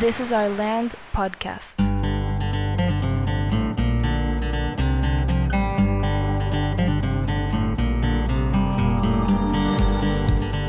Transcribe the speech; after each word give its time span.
This 0.00 0.18
is 0.18 0.32
Our 0.32 0.48
Land 0.56 0.94
podcast. 1.12 1.78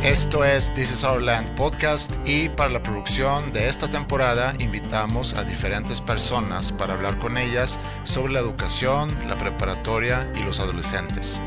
Esto 0.04 0.44
es 0.44 0.74
This 0.74 0.92
is 0.92 1.06
Our 1.06 1.22
Land 1.22 1.56
podcast 1.56 2.12
y 2.28 2.50
para 2.50 2.72
la 2.72 2.84
producción 2.84 3.54
de 3.54 3.70
esta 3.70 3.88
temporada 3.88 4.54
invitamos 4.60 5.34
a 5.36 5.46
diferentes 5.46 6.02
personas 6.02 6.74
para 6.74 6.96
hablar 6.96 7.18
con 7.18 7.38
ellas 7.38 7.80
sobre 8.04 8.34
la 8.34 8.40
educación, 8.40 9.16
la 9.30 9.36
preparatoria 9.36 10.30
y 10.36 10.44
los 10.44 10.60
adolescentes. 10.60 11.42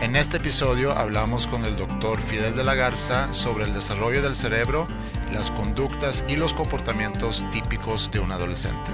En 0.00 0.16
este 0.16 0.38
episodio 0.38 0.92
hablamos 0.92 1.46
con 1.46 1.66
el 1.66 1.76
doctor 1.76 2.20
Fidel 2.20 2.56
de 2.56 2.64
la 2.64 2.74
Garza 2.74 3.30
sobre 3.32 3.64
el 3.64 3.74
desarrollo 3.74 4.22
del 4.22 4.36
cerebro, 4.36 4.86
las 5.32 5.50
conductas 5.50 6.24
y 6.28 6.36
los 6.36 6.54
comportamientos 6.54 7.44
típicos 7.50 8.10
de 8.10 8.20
un 8.20 8.32
adolescente. 8.32 8.90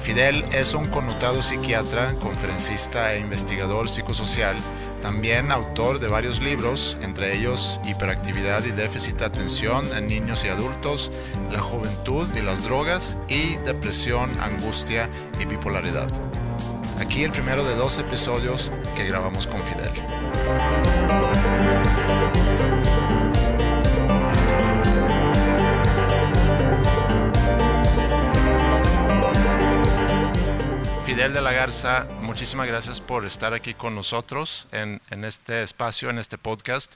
Fidel 0.00 0.44
es 0.52 0.74
un 0.74 0.86
connotado 0.86 1.42
psiquiatra, 1.42 2.14
conferencista 2.20 3.14
e 3.14 3.20
investigador 3.20 3.88
psicosocial, 3.88 4.56
también 5.02 5.50
autor 5.50 5.98
de 5.98 6.08
varios 6.08 6.40
libros, 6.40 6.96
entre 7.02 7.36
ellos 7.36 7.80
Hiperactividad 7.84 8.64
y 8.64 8.70
déficit 8.70 9.18
de 9.18 9.24
atención 9.24 9.86
en 9.96 10.06
niños 10.06 10.44
y 10.44 10.48
adultos, 10.48 11.10
La 11.50 11.60
juventud 11.60 12.28
y 12.36 12.42
las 12.42 12.62
drogas 12.64 13.16
y 13.28 13.56
Depresión, 13.64 14.30
angustia 14.40 15.08
y 15.40 15.44
bipolaridad. 15.44 16.08
Aquí 17.00 17.24
el 17.24 17.32
primero 17.32 17.64
de 17.64 17.74
dos 17.74 17.98
episodios 17.98 18.72
que 18.96 19.04
grabamos 19.04 19.46
con 19.46 19.60
Fidel. 19.62 20.15
Muchísimas 32.20 32.68
gracias 32.68 33.00
por 33.00 33.24
estar 33.24 33.52
aquí 33.52 33.74
con 33.74 33.96
nosotros 33.96 34.68
en, 34.70 35.00
este 35.24 35.64
espacio, 35.64 36.10
en 36.10 36.18
este 36.18 36.38
podcast. 36.38 36.94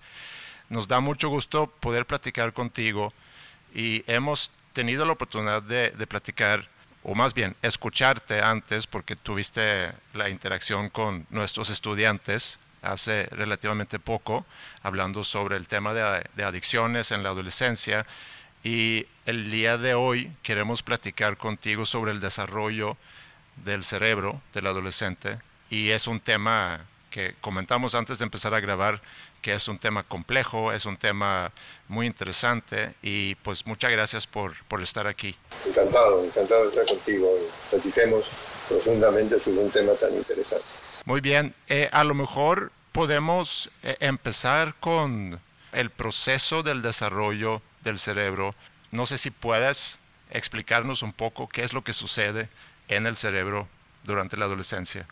Nos 0.68 0.86
da 0.86 1.00
mucho 1.00 1.28
gusto 1.28 1.66
poder 1.66 2.06
platicar 2.06 2.52
contigo 2.52 3.12
y 3.74 4.04
hemos 4.06 4.52
tenido 4.72 5.04
la 5.04 5.14
oportunidad 5.14 5.60
de, 5.60 5.90
de 5.90 6.06
platicar, 6.06 6.68
o 7.02 7.16
más 7.16 7.34
bien 7.34 7.56
escucharte 7.62 8.42
antes, 8.42 8.86
porque 8.86 9.16
tuviste 9.16 9.90
la 10.14 10.28
interacción 10.28 10.88
con 10.88 11.26
nuestros 11.30 11.68
estudiantes 11.68 12.60
hace 12.80 13.26
relativamente 13.32 13.98
poco, 13.98 14.46
hablando 14.84 15.24
sobre 15.24 15.56
el 15.56 15.66
tema 15.66 15.94
de, 15.94 16.22
de 16.36 16.44
adicciones 16.44 17.10
en 17.10 17.24
la 17.24 17.30
adolescencia. 17.30 18.06
Y 18.62 19.08
el 19.26 19.50
día 19.50 19.78
de 19.78 19.94
hoy 19.94 20.30
queremos 20.44 20.84
platicar 20.84 21.36
contigo 21.38 21.86
sobre 21.86 22.12
el 22.12 22.20
desarrollo 22.20 22.96
del 23.64 23.84
cerebro 23.84 24.40
del 24.52 24.66
adolescente 24.66 25.38
y 25.70 25.90
es 25.90 26.06
un 26.06 26.20
tema 26.20 26.86
que 27.10 27.34
comentamos 27.40 27.94
antes 27.94 28.18
de 28.18 28.24
empezar 28.24 28.54
a 28.54 28.60
grabar 28.60 29.02
que 29.42 29.54
es 29.54 29.68
un 29.68 29.78
tema 29.78 30.02
complejo, 30.02 30.72
es 30.72 30.86
un 30.86 30.96
tema 30.96 31.52
muy 31.88 32.06
interesante 32.06 32.94
y 33.02 33.34
pues 33.36 33.66
muchas 33.66 33.90
gracias 33.90 34.26
por, 34.26 34.52
por 34.64 34.82
estar 34.82 35.06
aquí. 35.06 35.34
Encantado, 35.66 36.24
encantado 36.24 36.62
de 36.64 36.68
estar 36.68 36.86
contigo 36.86 37.28
y 37.36 37.70
platiquemos 37.70 38.28
profundamente 38.68 39.38
sobre 39.40 39.60
un 39.60 39.70
tema 39.70 39.92
tan 39.94 40.12
interesante. 40.12 40.66
Muy 41.04 41.20
bien, 41.20 41.54
eh, 41.68 41.88
a 41.92 42.04
lo 42.04 42.14
mejor 42.14 42.70
podemos 42.92 43.70
eh, 43.82 43.96
empezar 44.00 44.74
con 44.78 45.40
el 45.72 45.90
proceso 45.90 46.62
del 46.62 46.82
desarrollo 46.82 47.62
del 47.82 47.98
cerebro. 47.98 48.54
No 48.90 49.06
sé 49.06 49.16
si 49.16 49.30
puedes 49.30 49.98
explicarnos 50.30 51.02
un 51.02 51.12
poco 51.12 51.48
qué 51.48 51.64
es 51.64 51.72
lo 51.72 51.82
que 51.82 51.92
sucede 51.92 52.48
en 52.90 53.06
el 53.06 53.16
cerebro 53.16 53.68
durante 54.04 54.36
la 54.36 54.46
adolescencia? 54.46 55.06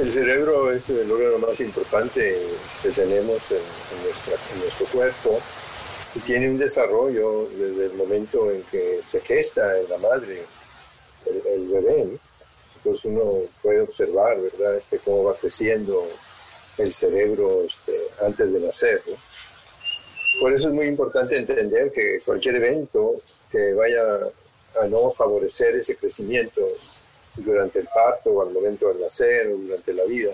El 0.00 0.10
cerebro 0.10 0.72
es 0.72 0.88
el 0.90 1.10
órgano 1.10 1.38
más 1.46 1.60
importante 1.60 2.36
que 2.82 2.90
tenemos 2.90 3.50
en, 3.50 4.02
nuestra, 4.02 4.34
en 4.54 4.60
nuestro 4.60 4.86
cuerpo 4.86 5.40
y 6.14 6.20
tiene 6.20 6.50
un 6.50 6.58
desarrollo 6.58 7.48
desde 7.48 7.86
el 7.86 7.94
momento 7.94 8.50
en 8.50 8.62
que 8.64 9.00
se 9.06 9.20
gesta 9.20 9.78
en 9.78 9.88
la 9.90 9.98
madre 9.98 10.42
el, 11.26 11.42
el 11.46 11.68
bebé. 11.68 12.18
Entonces 12.76 13.04
uno 13.06 13.42
puede 13.62 13.80
observar, 13.80 14.40
¿verdad?, 14.40 14.76
este, 14.76 14.98
cómo 15.00 15.24
va 15.24 15.34
creciendo 15.34 16.06
el 16.78 16.92
cerebro 16.92 17.64
este, 17.64 17.92
antes 18.24 18.52
de 18.52 18.60
nacer. 18.60 19.02
¿no? 19.08 19.16
Por 20.40 20.52
eso 20.52 20.68
es 20.68 20.74
muy 20.74 20.86
importante 20.86 21.36
entender 21.36 21.90
que 21.92 22.20
cualquier 22.24 22.56
evento 22.56 23.14
que 23.50 23.72
vaya 23.72 24.02
a 24.82 24.86
no 24.86 25.10
favorecer 25.10 25.74
ese 25.76 25.96
crecimiento 25.96 26.60
durante 27.36 27.80
el 27.80 27.88
parto 27.92 28.30
o 28.30 28.42
al 28.42 28.52
momento 28.52 28.88
del 28.88 29.00
nacer 29.00 29.48
o 29.48 29.56
durante 29.56 29.92
la 29.92 30.04
vida, 30.04 30.32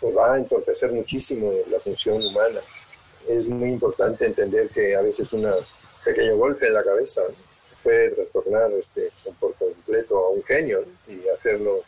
pues 0.00 0.16
va 0.16 0.34
a 0.34 0.38
entorpecer 0.38 0.92
muchísimo 0.92 1.52
la 1.70 1.80
función 1.80 2.24
humana. 2.24 2.60
Es 3.28 3.46
muy 3.46 3.68
importante 3.68 4.26
entender 4.26 4.68
que 4.68 4.94
a 4.96 5.02
veces 5.02 5.32
un 5.32 5.46
pequeño 6.04 6.36
golpe 6.36 6.66
en 6.66 6.74
la 6.74 6.84
cabeza 6.84 7.22
puede 7.82 8.10
trastornar 8.10 8.70
este, 8.72 9.10
por 9.38 9.54
completo 9.54 10.18
a 10.18 10.30
un 10.30 10.42
genio 10.42 10.84
y 11.06 11.28
hacerlo 11.28 11.82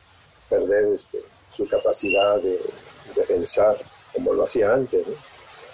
perder 0.48 0.94
este, 0.94 1.20
su 1.54 1.66
capacidad 1.68 2.40
de, 2.40 2.58
de, 3.14 3.22
pensar 3.26 3.76
como 4.12 4.34
lo 4.34 4.44
hacía 4.44 4.72
antes. 4.72 5.06
¿no? 5.06 5.14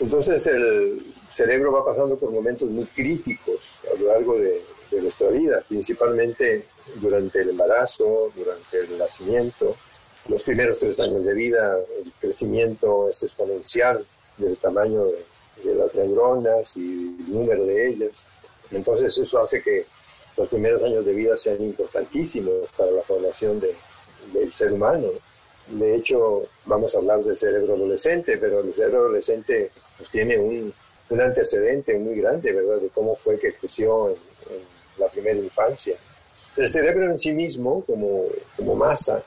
Entonces 0.01 0.47
el 0.47 1.15
cerebro 1.31 1.73
va 1.73 1.85
pasando 1.85 2.17
por 2.19 2.31
momentos 2.31 2.69
muy 2.71 2.85
críticos 2.87 3.79
a 3.93 3.99
lo 3.99 4.09
largo 4.09 4.39
de, 4.39 4.63
de 4.91 5.03
nuestra 5.03 5.29
vida, 5.29 5.63
principalmente 5.69 6.67
durante 6.97 7.41
el 7.41 7.51
embarazo, 7.51 8.33
nacimiento. 9.06 9.75
Los 10.28 10.43
primeros 10.43 10.78
tres 10.78 10.99
años 11.00 11.25
de 11.25 11.34
vida, 11.34 11.78
el 12.03 12.12
crecimiento 12.21 13.09
es 13.09 13.22
exponencial 13.22 14.05
del 14.39 14.56
tamaño 14.56 15.05
de, 15.05 15.25
de 15.65 15.75
las 15.75 15.94
neuronas 15.94 16.77
y 16.77 17.16
el 17.21 17.33
número 17.33 17.65
de 17.65 17.89
ellas. 17.89 18.27
Entonces 18.72 19.16
eso 19.16 19.39
hace 19.39 19.62
que 19.62 19.84
los 20.37 20.49
primeros 20.49 20.83
años 20.83 21.05
de 21.05 21.15
vida 21.15 21.37
sean 21.37 21.62
importantísimos 21.62 22.69
para 22.77 22.91
la 22.91 23.03
formación 23.03 23.61
de, 23.61 23.75
del 24.34 24.53
ser 24.53 24.72
humano. 24.72 25.09
De 25.69 25.97
hecho, 25.97 26.47
vamos 26.66 26.95
a 26.95 26.99
hablar 26.99 27.22
del 27.25 27.37
cerebro 27.37 27.75
adolescente, 27.75 28.37
pero 28.39 28.61
el 28.61 28.75
cerebro 28.75 28.99
adolescente 28.99 29.71
pues, 29.97 30.11
tiene 30.11 30.37
un, 30.39 30.72
un 31.11 31.21
antecedente 31.21 31.99
muy 31.99 32.16
grande, 32.21 32.53
¿verdad?, 32.53 32.81
de 32.81 32.91
cómo 32.91 33.16
fue 33.16 33.39
que 33.39 33.53
creció 33.55 34.11
en, 34.11 34.16
en 34.50 34.62
la 34.99 35.09
primera 35.09 35.39
infancia. 35.39 35.97
El 36.56 36.69
cerebro 36.69 37.11
en 37.11 37.19
sí 37.19 37.33
mismo, 37.33 37.84
como, 37.84 38.25
masa, 38.77 39.25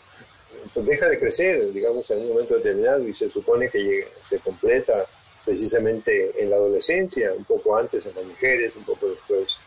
pues 0.74 0.86
deja 0.86 1.08
de 1.08 1.20
crecer, 1.20 1.72
digamos, 1.72 2.10
en 2.12 2.20
un 2.20 2.30
momento 2.30 2.56
determinado 2.56 3.08
y 3.08 3.14
se 3.14 3.30
supone 3.30 3.70
que 3.70 3.80
llega, 3.80 4.08
se 4.24 4.40
completa 4.40 5.06
precisamente 5.46 6.42
en 6.42 6.50
la 6.50 6.58
adolescencia, 6.58 7.34
un 7.34 7.46
poco 7.46 7.76
antes 7.76 8.06
en 8.06 8.16
las 8.16 8.26
mujeres, 8.26 8.76
un 8.76 8.84
poco 8.84 9.10
después 9.10 9.58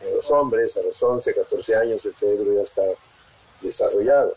en 0.00 0.14
los 0.14 0.30
hombres, 0.30 0.76
a 0.76 0.82
los 0.82 1.02
11, 1.02 1.34
14 1.34 1.76
años 1.76 2.04
el 2.04 2.14
cerebro 2.14 2.54
ya 2.54 2.62
está 2.62 2.82
desarrollado. 3.60 4.36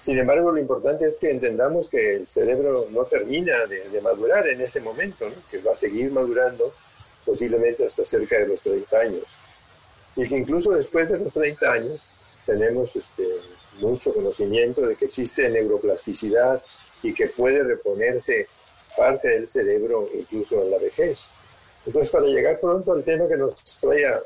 Sin 0.00 0.18
embargo, 0.18 0.50
lo 0.50 0.58
importante 0.58 1.06
es 1.06 1.16
que 1.16 1.30
entendamos 1.30 1.88
que 1.88 2.16
el 2.16 2.26
cerebro 2.26 2.88
no 2.90 3.04
termina 3.04 3.54
de, 3.66 4.00
madurar 4.00 4.48
en 4.48 4.60
ese 4.60 4.80
momento, 4.80 5.26
que 5.48 5.58
va 5.58 5.72
a 5.72 5.76
seguir 5.76 6.10
madurando 6.10 6.74
posiblemente 7.24 7.86
hasta 7.86 8.04
cerca 8.04 8.36
de 8.38 8.48
los 8.48 8.62
30 8.62 8.98
años. 8.98 9.22
Y 10.16 10.28
que 10.28 10.36
incluso 10.36 10.72
después 10.72 11.08
de 11.08 11.18
los 11.18 11.32
30 11.32 11.72
años 11.72 12.04
tenemos 12.44 12.96
este, 12.96 13.24
mucho 13.80 14.12
conocimiento 14.12 14.82
de 14.82 14.96
que 14.96 15.06
existe 15.06 15.48
neuroplasticidad 15.48 16.62
y 17.02 17.14
que 17.14 17.26
puede 17.28 17.62
reponerse 17.62 18.46
parte 18.96 19.28
del 19.28 19.48
cerebro 19.48 20.08
incluso 20.14 20.62
en 20.62 20.70
la 20.70 20.78
vejez. 20.78 21.28
Entonces, 21.86 22.10
para 22.10 22.26
llegar 22.26 22.60
pronto 22.60 22.92
al 22.92 23.02
tema 23.02 23.26
que 23.26 23.36
nos 23.36 23.54
trae 23.80 24.06
a, 24.06 24.20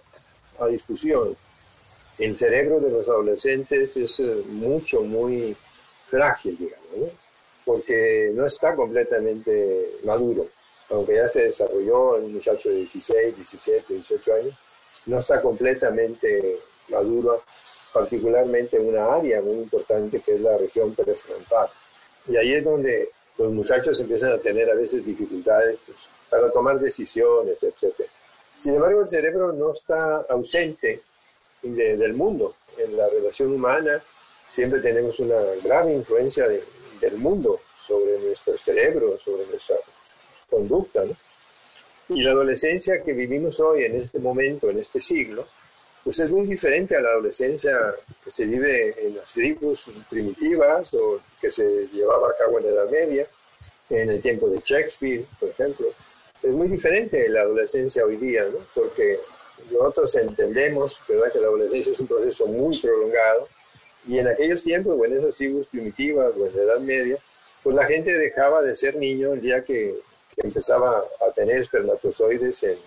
a 0.59 0.67
discusión, 0.67 1.37
el 2.19 2.37
cerebro 2.37 2.81
de 2.81 2.91
los 2.91 3.09
adolescentes 3.09 3.97
es 3.97 4.21
mucho, 4.47 5.03
muy 5.03 5.57
frágil, 6.09 6.57
digamos, 6.57 6.97
¿no? 6.97 7.27
porque 7.65 8.31
no 8.33 8.47
está 8.47 8.77
completamente 8.77 9.99
maduro, 10.05 10.47
aunque 10.91 11.17
ya 11.17 11.29
se 11.29 11.43
desarrolló 11.47 12.17
en 12.17 12.27
un 12.27 12.35
muchacho 12.35 12.69
de 12.69 12.77
16, 12.77 13.37
17, 13.37 13.93
18 13.93 14.35
años, 14.35 14.55
no 15.07 15.19
está 15.19 15.43
completamente 15.43 16.59
maduro, 16.89 17.43
particularmente 17.97 18.77
en 18.77 18.89
una 18.89 19.15
área 19.15 19.41
muy 19.41 19.57
importante 19.57 20.21
que 20.21 20.35
es 20.35 20.41
la 20.43 20.59
región 20.59 20.95
prefrontal. 20.95 21.67
Y 22.29 22.37
ahí 22.37 22.53
es 22.53 22.63
donde 22.63 23.09
los 23.39 23.51
muchachos 23.53 23.99
empiezan 23.99 24.33
a 24.33 24.39
tener 24.39 24.69
a 24.69 24.75
veces 24.75 25.03
dificultades 25.03 25.79
pues, 25.87 25.97
para 26.29 26.51
tomar 26.51 26.79
decisiones, 26.79 27.57
etc. 27.63 27.95
Sin 28.61 28.75
embargo, 28.75 29.01
el 29.01 29.09
cerebro 29.09 29.51
no 29.53 29.73
está 29.73 30.27
ausente 30.29 31.01
de, 31.63 31.97
del 31.97 32.13
mundo. 32.13 32.57
En 32.77 32.99
la 32.99 33.09
relación 33.09 33.55
humana 33.55 34.03
siempre 34.47 34.81
tenemos 34.81 35.19
una 35.21 35.41
grave 35.65 35.95
influencia 35.95 36.47
de, 36.47 36.63
del 37.01 37.17
mundo 37.17 37.59
sobre 37.81 38.19
nuestro 38.19 38.59
cerebro, 38.59 39.19
sobre 39.19 39.47
nuestra 39.47 39.77
conducta. 40.51 41.03
¿no? 41.03 41.17
Y 42.15 42.23
la 42.23 42.33
adolescencia 42.33 43.03
que 43.03 43.15
vivimos 43.15 43.59
hoy, 43.59 43.85
en 43.85 43.97
este 43.97 44.19
momento, 44.19 44.69
en 44.69 44.81
este 44.81 45.01
siglo, 45.01 45.47
pues 46.07 46.21
es 46.21 46.31
muy 46.31 46.47
diferente 46.47 46.95
a 46.95 47.01
la 47.01 47.09
adolescencia 47.09 47.77
que 48.23 48.31
se 48.31 48.47
vive 48.47 48.95
en 49.05 49.17
las 49.17 49.33
tribus 49.33 49.91
primitivas 50.09 50.95
o 50.95 51.21
que 51.41 51.51
se 51.51 51.89
llevaba 51.89 52.29
a 52.29 52.37
cabo 52.39 52.61
en 52.61 52.67
la 52.67 52.71
Edad 52.71 52.91
Media, 52.91 53.27
en 53.91 54.11
el 54.11 54.23
tiempo 54.23 54.49
de 54.49 54.61
Shakespeare, 54.65 55.27
por 55.41 55.49
ejemplo. 55.49 55.89
Es 56.45 56.53
muy 56.53 56.69
diferente 56.69 57.29
la 57.29 57.41
adolescencia 57.41 58.05
hoy 58.05 58.19
día, 58.19 58.45
¿no? 58.45 58.59
porque 58.73 59.19
nosotros 59.73 60.15
entendemos 60.15 61.01
¿verdad? 61.09 61.33
que 61.33 61.41
la 61.41 61.49
adolescencia 61.49 61.93
es 61.93 61.99
un 61.99 62.07
proceso 62.07 62.47
muy 62.47 62.79
prolongado 62.79 63.49
y 64.07 64.21
en 64.21 64.29
aquellos 64.29 64.63
tiempos, 64.63 64.97
o 64.97 65.05
en 65.07 65.17
esas 65.19 65.35
tribus 65.35 65.67
primitivas 65.67 66.33
o 66.39 66.47
en 66.47 66.57
la 66.57 66.63
Edad 66.63 66.79
Media, 66.79 67.19
pues 67.65 67.75
la 67.75 67.85
gente 67.85 68.17
dejaba 68.17 68.63
de 68.63 68.77
ser 68.77 68.95
niño 68.95 69.33
el 69.33 69.41
día 69.41 69.65
que, 69.65 69.93
empezaba 70.37 71.03
a 71.27 71.33
tener 71.33 71.57
espermatozoides 71.57 72.63
en, 72.65 72.79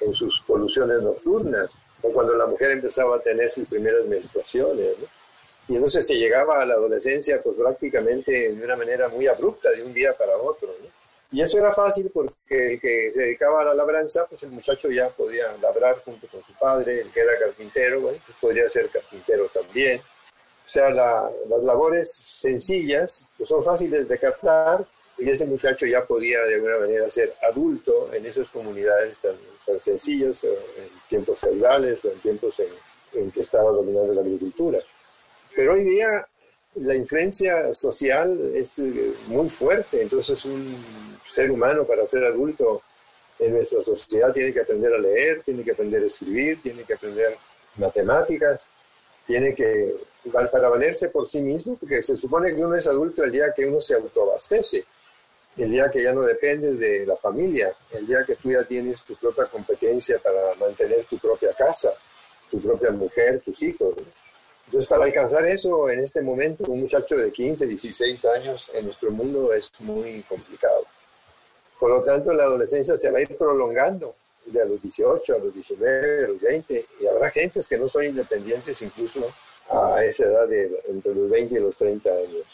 en 0.00 0.12
sus 0.12 0.42
poluciones 0.42 1.00
nocturnas 1.00 1.70
o 2.02 2.12
cuando 2.12 2.34
la 2.34 2.46
mujer 2.46 2.70
empezaba 2.72 3.16
a 3.16 3.20
tener 3.20 3.50
sus 3.50 3.66
primeras 3.68 4.04
menstruaciones. 4.06 4.94
Y 5.68 5.74
entonces 5.74 6.06
se 6.06 6.14
llegaba 6.14 6.62
a 6.62 6.66
la 6.66 6.74
adolescencia 6.74 7.40
pues 7.42 7.56
prácticamente 7.56 8.52
de 8.52 8.64
una 8.64 8.76
manera 8.76 9.08
muy 9.08 9.26
abrupta, 9.26 9.70
de 9.70 9.82
un 9.82 9.92
día 9.92 10.16
para 10.16 10.36
otro. 10.36 10.74
Y 11.30 11.42
eso 11.42 11.58
era 11.58 11.72
fácil 11.72 12.10
porque 12.12 12.72
el 12.74 12.80
que 12.80 13.10
se 13.12 13.20
dedicaba 13.20 13.60
a 13.60 13.64
la 13.64 13.74
labranza, 13.74 14.24
pues 14.26 14.42
el 14.44 14.50
muchacho 14.50 14.88
ya 14.90 15.08
podía 15.10 15.44
labrar 15.60 16.02
junto 16.02 16.26
con 16.28 16.42
su 16.42 16.54
padre, 16.54 17.02
el 17.02 17.10
que 17.10 17.20
era 17.20 17.38
carpintero, 17.38 18.00
pues 18.00 18.38
podría 18.40 18.68
ser 18.68 18.88
carpintero 18.88 19.46
también. 19.48 20.00
O 20.00 20.70
sea, 20.70 20.90
las 20.90 21.62
labores 21.62 22.10
sencillas 22.10 23.26
pues 23.36 23.48
son 23.48 23.62
fáciles 23.62 24.08
de 24.08 24.18
captar 24.18 24.86
y 25.18 25.28
ese 25.28 25.46
muchacho 25.46 25.86
ya 25.86 26.04
podía 26.04 26.40
de 26.42 26.54
alguna 26.54 26.78
manera 26.78 27.10
ser 27.10 27.34
adulto 27.50 28.12
en 28.12 28.24
esas 28.26 28.50
comunidades 28.50 29.18
tan, 29.18 29.34
sencillas, 29.80 30.44
eh, 30.44 30.48
en 30.78 30.88
tiempos 31.08 31.38
feudales 31.38 32.04
o 32.04 32.10
en 32.10 32.18
tiempos 32.20 32.60
en, 32.60 33.20
en 33.20 33.30
que 33.30 33.40
estaba 33.40 33.70
dominando 33.70 34.14
la 34.14 34.22
agricultura. 34.22 34.78
Pero 35.54 35.74
hoy 35.74 35.84
día 35.84 36.26
la 36.76 36.94
influencia 36.94 37.72
social 37.74 38.52
es 38.54 38.78
eh, 38.78 39.14
muy 39.26 39.48
fuerte, 39.48 40.02
entonces 40.02 40.44
un 40.44 40.76
ser 41.24 41.50
humano 41.50 41.84
para 41.84 42.06
ser 42.06 42.24
adulto 42.24 42.82
en 43.38 43.52
nuestra 43.52 43.82
sociedad 43.82 44.32
tiene 44.32 44.52
que 44.52 44.60
aprender 44.60 44.92
a 44.92 44.98
leer, 44.98 45.42
tiene 45.42 45.62
que 45.62 45.72
aprender 45.72 46.02
a 46.02 46.06
escribir, 46.06 46.60
tiene 46.62 46.84
que 46.84 46.94
aprender 46.94 47.36
matemáticas, 47.76 48.68
tiene 49.26 49.54
que, 49.54 49.94
para 50.32 50.68
valerse 50.68 51.10
por 51.10 51.26
sí 51.26 51.42
mismo, 51.42 51.76
porque 51.76 52.02
se 52.02 52.16
supone 52.16 52.54
que 52.54 52.64
uno 52.64 52.74
es 52.74 52.86
adulto 52.86 53.22
el 53.24 53.30
día 53.30 53.52
que 53.54 53.66
uno 53.66 53.80
se 53.80 53.94
autoabastece, 53.94 54.84
el 55.58 55.70
día 55.70 55.90
que 55.90 56.02
ya 56.02 56.12
no 56.12 56.22
dependes 56.22 56.78
de 56.78 57.04
la 57.04 57.16
familia, 57.16 57.74
el 57.92 58.06
día 58.06 58.24
que 58.24 58.36
tú 58.36 58.50
ya 58.52 58.64
tienes 58.64 59.02
tu 59.02 59.16
propia 59.16 59.46
competencia 59.46 60.18
para 60.20 60.54
mantener 60.54 61.04
tu 61.04 61.18
propia 61.18 61.52
casa, 61.52 61.92
tu 62.50 62.60
propia 62.60 62.90
mujer, 62.90 63.40
tus 63.44 63.62
hijos. 63.62 63.94
Entonces, 64.66 64.88
para 64.88 65.04
alcanzar 65.04 65.46
eso 65.46 65.88
en 65.90 66.00
este 66.00 66.20
momento, 66.22 66.64
un 66.70 66.80
muchacho 66.80 67.16
de 67.16 67.32
15, 67.32 67.66
16 67.66 68.24
años 68.26 68.70
en 68.74 68.84
nuestro 68.84 69.10
mundo 69.10 69.52
es 69.52 69.72
muy 69.80 70.22
complicado. 70.28 70.84
Por 71.80 71.90
lo 71.90 72.02
tanto, 72.02 72.32
la 72.32 72.44
adolescencia 72.44 72.96
se 72.96 73.10
va 73.10 73.18
a 73.18 73.22
ir 73.22 73.36
prolongando 73.36 74.14
de 74.46 74.62
a 74.62 74.64
los 74.64 74.80
18, 74.80 75.34
a 75.34 75.38
los 75.38 75.54
19, 75.54 76.24
a 76.24 76.28
los 76.28 76.40
20, 76.40 76.86
y 77.00 77.06
habrá 77.06 77.30
gentes 77.30 77.68
que 77.68 77.78
no 77.78 77.88
son 77.88 78.04
independientes 78.04 78.80
incluso 78.82 79.20
a 79.70 80.04
esa 80.04 80.24
edad 80.24 80.48
de 80.48 80.70
entre 80.88 81.14
los 81.14 81.28
20 81.28 81.54
y 81.54 81.58
los 81.60 81.76
30 81.76 82.10
años. 82.10 82.44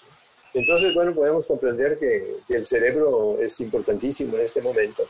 Entonces, 0.54 0.94
bueno, 0.94 1.12
podemos 1.14 1.46
comprender 1.46 1.98
que, 1.98 2.36
el 2.48 2.64
cerebro 2.64 3.38
es 3.40 3.58
importantísimo 3.60 4.36
en 4.36 4.42
este 4.42 4.62
momento 4.62 5.04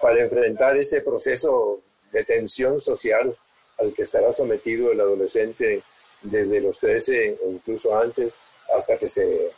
para 0.00 0.20
enfrentar 0.20 0.76
ese 0.76 1.00
proceso 1.02 1.80
de 2.10 2.24
tensión 2.24 2.80
social 2.80 3.36
al 3.78 3.94
que 3.94 4.02
estará 4.02 4.32
sometido 4.32 4.90
el 4.90 5.00
adolescente 5.00 5.82
desde 6.22 6.60
los 6.60 6.80
13 6.80 7.38
o 7.44 7.50
incluso 7.50 7.96
antes 7.96 8.38
hasta 8.76 8.98
que 8.98 9.08
se 9.08 9.50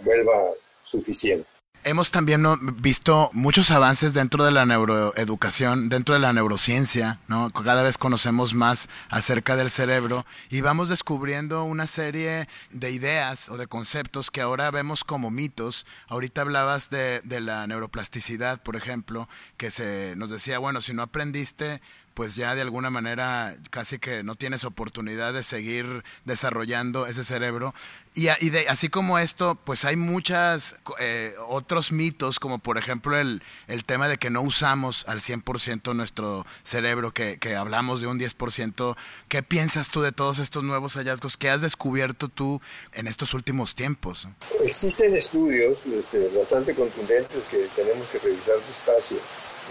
vuelva 0.00 0.52
suficiente. 0.84 1.57
Hemos 1.88 2.10
también 2.10 2.44
visto 2.82 3.30
muchos 3.32 3.70
avances 3.70 4.12
dentro 4.12 4.44
de 4.44 4.50
la 4.50 4.66
neuroeducación, 4.66 5.88
dentro 5.88 6.14
de 6.14 6.20
la 6.20 6.34
neurociencia, 6.34 7.18
¿no? 7.28 7.50
Cada 7.50 7.82
vez 7.82 7.96
conocemos 7.96 8.52
más 8.52 8.90
acerca 9.08 9.56
del 9.56 9.70
cerebro 9.70 10.26
y 10.50 10.60
vamos 10.60 10.90
descubriendo 10.90 11.64
una 11.64 11.86
serie 11.86 12.46
de 12.68 12.90
ideas 12.90 13.48
o 13.48 13.56
de 13.56 13.68
conceptos 13.68 14.30
que 14.30 14.42
ahora 14.42 14.70
vemos 14.70 15.02
como 15.02 15.30
mitos. 15.30 15.86
Ahorita 16.08 16.42
hablabas 16.42 16.90
de, 16.90 17.22
de 17.24 17.40
la 17.40 17.66
neuroplasticidad, 17.66 18.62
por 18.62 18.76
ejemplo, 18.76 19.26
que 19.56 19.70
se 19.70 20.12
nos 20.14 20.28
decía, 20.28 20.58
bueno, 20.58 20.82
si 20.82 20.92
no 20.92 21.00
aprendiste 21.00 21.80
pues 22.18 22.34
ya 22.34 22.56
de 22.56 22.62
alguna 22.62 22.90
manera 22.90 23.56
casi 23.70 24.00
que 24.00 24.24
no 24.24 24.34
tienes 24.34 24.64
oportunidad 24.64 25.32
de 25.32 25.44
seguir 25.44 26.02
desarrollando 26.24 27.06
ese 27.06 27.22
cerebro. 27.22 27.72
Y, 28.12 28.26
así 28.26 28.88
como 28.88 29.20
esto, 29.20 29.56
pues 29.62 29.84
hay 29.84 29.94
muchos 29.94 30.74
eh, 30.98 31.36
otros 31.46 31.92
mitos, 31.92 32.40
como 32.40 32.58
por 32.58 32.76
ejemplo 32.76 33.16
el, 33.16 33.40
el, 33.68 33.84
tema 33.84 34.08
de 34.08 34.16
que 34.16 34.30
no 34.30 34.42
usamos 34.42 35.04
al 35.06 35.20
100% 35.20 35.94
nuestro 35.94 36.44
cerebro, 36.64 37.14
que, 37.14 37.38
que, 37.38 37.54
hablamos 37.54 38.00
de 38.00 38.08
un 38.08 38.18
10%. 38.18 38.96
¿Qué 39.28 39.44
piensas 39.44 39.90
tú 39.90 40.02
de 40.02 40.10
todos 40.10 40.40
estos 40.40 40.64
nuevos 40.64 40.94
hallazgos 40.94 41.36
que 41.36 41.50
has 41.50 41.60
descubierto 41.60 42.28
tú 42.28 42.60
en 42.94 43.06
estos 43.06 43.32
últimos 43.32 43.76
tiempos? 43.76 44.26
Existen 44.64 45.14
estudios 45.14 45.86
este, 45.86 46.28
bastante 46.36 46.74
contundentes 46.74 47.44
que 47.48 47.58
tenemos 47.76 48.08
que 48.08 48.18
revisar 48.18 48.56
despacio 48.66 49.18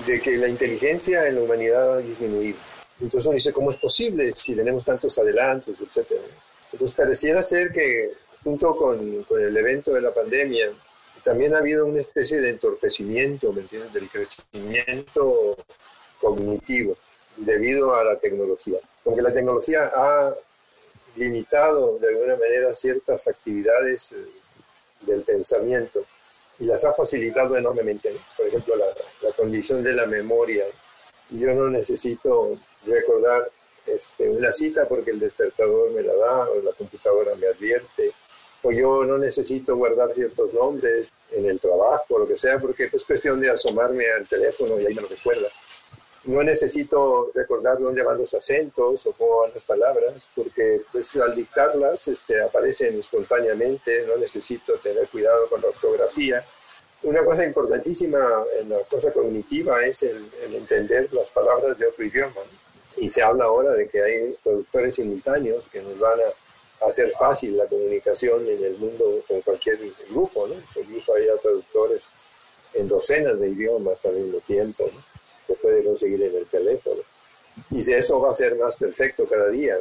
de 0.06 0.22
que 0.22 0.38
la 0.38 0.48
inteligencia 0.48 1.28
en 1.28 1.36
la 1.36 1.42
humanidad 1.42 1.96
ha 1.96 1.98
disminuido. 1.98 2.58
Entonces 3.00 3.26
uno 3.26 3.34
dice, 3.36 3.54
¿cómo 3.54 3.72
es 3.72 3.78
posible 3.78 4.32
si 4.34 4.56
tenemos 4.56 4.84
tantos 4.84 5.18
adelantos, 5.18 5.80
etcétera? 5.82 6.22
Entonces 6.72 6.96
pareciera 6.96 7.42
ser 7.42 7.72
que 7.72 8.12
junto 8.44 8.76
con, 8.76 9.24
con, 9.24 9.42
el 9.42 9.56
evento 9.56 9.94
de 9.94 10.02
la 10.02 10.14
pandemia, 10.14 10.72
también 11.24 11.54
ha 11.56 11.58
habido 11.58 11.86
una 11.86 12.02
especie 12.02 12.40
de 12.40 12.50
entorpecimiento, 12.50 13.52
¿me 13.52 13.62
entiendes?, 13.62 13.92
del 13.94 14.08
crecimiento 14.08 15.58
cognitivo 16.22 16.96
debido 17.36 17.96
a 17.96 18.04
la 18.04 18.18
tecnología. 18.18 18.78
Porque 19.04 19.22
la 19.22 19.34
tecnología 19.34 19.92
ha 19.94 20.34
limitado 21.16 21.98
de 22.00 22.10
alguna 22.10 22.36
manera 22.38 22.74
ciertas 22.76 23.28
actividades 23.28 24.12
eh, 24.12 24.26
del 25.02 25.22
pensamiento 25.24 26.04
y 26.60 26.66
las 26.66 26.86
ha 26.86 26.94
facilitado 26.94 27.56
enormemente. 27.58 28.16
Por 28.36 28.48
ejemplo, 28.48 28.76
la, 28.76 28.86
condición 29.38 29.84
de 29.84 29.94
la 29.94 30.06
memoria. 30.06 30.66
Yo 31.30 31.54
no 31.54 31.70
necesito 31.70 32.58
recordar 32.86 33.50
este, 33.86 34.52
cita 34.52 34.88
porque 34.88 35.12
el 35.12 35.20
despertador 35.20 35.92
me 35.92 36.02
la 36.02 36.16
da 36.16 36.50
o 36.50 36.62
la 36.62 36.72
computadora 36.74 37.36
me 37.36 37.48
advierte. 37.48 38.12
O 38.64 38.72
yo 38.72 39.06
no 39.06 39.18
necesito 39.18 39.78
guardar 39.78 40.14
ciertos 40.14 40.54
nombres 40.54 41.10
en 41.32 41.46
el 41.46 41.60
trabajo 41.60 42.16
o 42.16 42.20
lo 42.20 42.28
que 42.28 42.38
sea 42.38 42.60
porque 42.60 42.90
es 42.92 43.06
cuestión 43.06 43.40
de 43.40 43.50
asomarme 43.50 44.04
al 44.12 44.28
teléfono 44.28 44.80
y 44.80 44.86
ahí 44.88 44.94
me 44.94 45.02
lo 45.02 45.08
recuerda. 45.08 45.48
No 46.26 46.44
necesito 46.44 47.32
recordar 47.34 47.80
dónde 47.80 48.04
van 48.04 48.18
los 48.18 48.34
acentos 48.34 49.06
o 49.06 49.14
cómo 49.14 49.42
van 49.42 49.52
las 49.54 49.64
palabras, 49.64 50.28
porque 50.36 50.82
pues, 50.92 51.16
al 51.16 51.34
dictarlas 51.34 52.10
este, 52.10 52.42
aparecen 52.42 53.00
espontáneamente, 53.00 54.06
no 54.08 54.18
necesito 54.18 54.74
tener 54.80 55.08
cuidado 55.08 55.48
con 55.48 55.62
la 55.62 55.70
ortografía. 55.70 56.44
Una 57.04 57.24
cosa 57.24 57.46
importantísima 57.46 58.44
en 58.60 58.70
la 58.70 58.80
cosa 58.90 59.12
cognitiva 59.12 59.84
es 59.86 60.04
el, 60.04 60.26
entender 60.54 61.14
las 61.14 61.32
palabras 61.32 61.78
de 61.78 61.86
otro 61.86 62.04
idioma. 62.04 62.42
Y 62.98 63.10
se 63.10 63.22
habla 63.22 63.46
ahora 63.46 63.74
de 63.74 63.88
que 63.88 64.02
hay 64.02 64.36
traductores 64.44 64.96
simultáneos 64.96 65.68
que 65.70 65.82
nos 65.82 66.00
van 66.00 66.20
a 66.20 66.88
hacer 66.88 67.12
fácil 67.12 67.56
la 67.58 67.66
comunicación 67.66 68.48
en 68.48 68.64
el 68.64 68.78
mundo 68.78 69.24
con 69.28 69.42
cualquier 69.42 69.78
grupo. 70.10 70.48
¿no? 70.48 70.56
Incluso 70.76 71.14
hay 71.14 71.28
traductores 71.42 72.10
en 72.74 72.88
docenas 72.88 73.40
de 73.40 73.50
idiomas 73.50 74.04
al 74.06 74.16
mismo 74.16 74.40
tiempo. 74.40 74.90
¿no? 74.92 75.18
se 75.48 75.56
puede 75.56 75.84
conseguir 75.84 76.22
en 76.24 76.36
el 76.36 76.46
teléfono. 76.46 77.02
Y 77.72 77.92
eso 77.92 78.20
va 78.20 78.32
a 78.32 78.36
ser 78.36 78.56
más 78.58 78.76
perfecto 78.76 79.26
cada 79.28 79.50
día. 79.50 79.78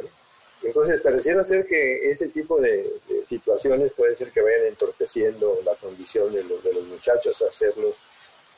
Entonces, 0.63 1.01
pareciera 1.01 1.43
ser 1.43 1.67
que 1.67 2.09
ese 2.09 2.29
tipo 2.29 2.59
de, 2.59 2.91
situaciones 3.29 3.93
puede 3.93 4.15
ser 4.15 4.31
que 4.31 4.41
vayan 4.41 4.65
entorpeciendo 4.67 5.59
la 5.63 5.75
condición 5.75 6.33
de 6.33 6.43
los, 6.43 6.63
de 6.63 6.73
los 6.73 6.83
muchachos, 6.85 7.41
hacerlos, 7.41 7.97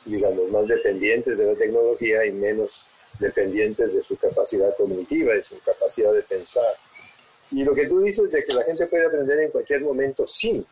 digamos, 0.06 0.50
más 0.50 0.68
dependientes 0.68 1.38
de 1.38 1.46
la 1.46 1.56
tecnología 1.56 2.26
y 2.26 2.32
menos 2.32 2.86
dependientes 3.20 3.94
de 3.94 4.02
su 4.02 4.18
capacidad 4.18 4.76
cognitiva, 4.78 5.34
de 5.34 5.44
su 5.44 5.60
capacidad 5.60 6.14
de 6.14 6.24
pensar. 6.24 6.76
Y 7.52 7.64
lo 7.64 7.74
que 7.74 7.88
tú 7.88 8.00
dices 8.00 8.30
de 8.30 8.44
que 8.44 8.54
la 8.54 8.64
gente 8.64 8.88
puede 8.88 9.08
aprender 9.08 9.40
en 9.40 9.52
cualquier 9.52 9.82
momento, 9.82 10.26
sí, 10.26 10.66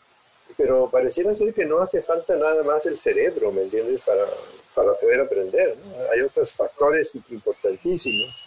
pero 0.55 0.89
pareciera 0.89 1.33
ser 1.33 1.53
que 1.53 1.65
no 1.65 1.79
hace 1.79 2.01
falta 2.01 2.35
nada 2.35 2.63
más 2.63 2.85
el 2.85 2.97
cerebro, 2.97 3.51
¿me 3.51 3.63
entiendes? 3.63 4.01
Para, 4.01 4.25
para 4.73 4.93
poder 4.93 5.21
aprender. 5.21 5.75
Hay 6.13 6.21
otros 6.21 6.53
factores 6.53 7.11
importantísimos, 7.29 8.46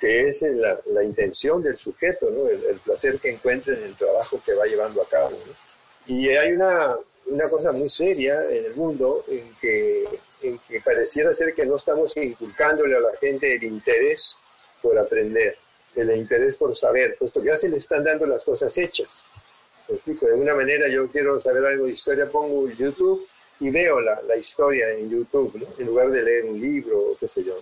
que 0.00 0.28
es 0.28 0.40
la, 0.40 0.80
la 0.86 1.04
intención 1.04 1.62
del 1.62 1.78
sujeto, 1.78 2.30
¿no? 2.30 2.48
el, 2.48 2.80
placer 2.82 3.18
que 3.18 3.28
encuentra 3.28 3.74
en 3.74 3.84
el 3.84 3.94
trabajo 3.94 4.40
que 4.44 4.54
va 4.54 4.64
llevando 4.64 5.02
a 5.02 5.08
cabo. 5.08 5.38
Y 6.06 6.30
hay 6.30 6.52
una, 6.52 6.96
una 7.26 7.48
cosa 7.48 7.70
muy 7.72 7.90
seria 7.90 8.42
en 8.50 8.64
el 8.64 8.74
mundo 8.76 9.22
en 9.28 9.54
que, 9.60 10.04
en 10.42 10.58
que 10.66 10.80
pareciera 10.80 11.34
ser 11.34 11.54
que 11.54 11.66
no 11.66 11.76
estamos 11.76 12.16
inculcándole 12.16 12.96
a 12.96 13.00
la 13.00 13.14
gente 13.20 13.54
el 13.54 13.62
interés 13.62 14.36
por 14.80 14.98
aprender. 14.98 15.58
el 15.96 16.16
interés 16.16 16.56
por 16.56 16.74
saber, 16.74 17.16
puesto 17.18 17.42
que 17.42 17.48
ya 17.48 17.56
se 17.56 17.68
le 17.68 17.76
están 17.76 18.02
dando 18.02 18.24
las 18.24 18.42
cosas 18.42 18.76
hechas. 18.78 19.26
¿Me 19.86 19.96
explico? 19.96 20.24
De 20.24 20.32
alguna 20.32 20.54
manera 20.54 20.88
yo 20.88 21.08
quiero 21.08 21.38
saber 21.42 21.66
algo 21.66 21.84
de 21.84 21.92
historia, 21.92 22.26
pongo 22.26 22.70
YouTube 22.70 23.28
y 23.58 23.68
veo 23.68 24.00
la, 24.00 24.22
la 24.22 24.36
historia 24.36 24.90
en 24.92 25.10
YouTube, 25.10 25.56
¿no? 25.56 25.66
en 25.78 25.86
lugar 25.86 26.10
de 26.10 26.22
leer 26.22 26.44
un 26.46 26.58
libro 26.58 26.98
o 26.98 27.16
qué 27.18 27.28
sé 27.28 27.44
yo. 27.44 27.58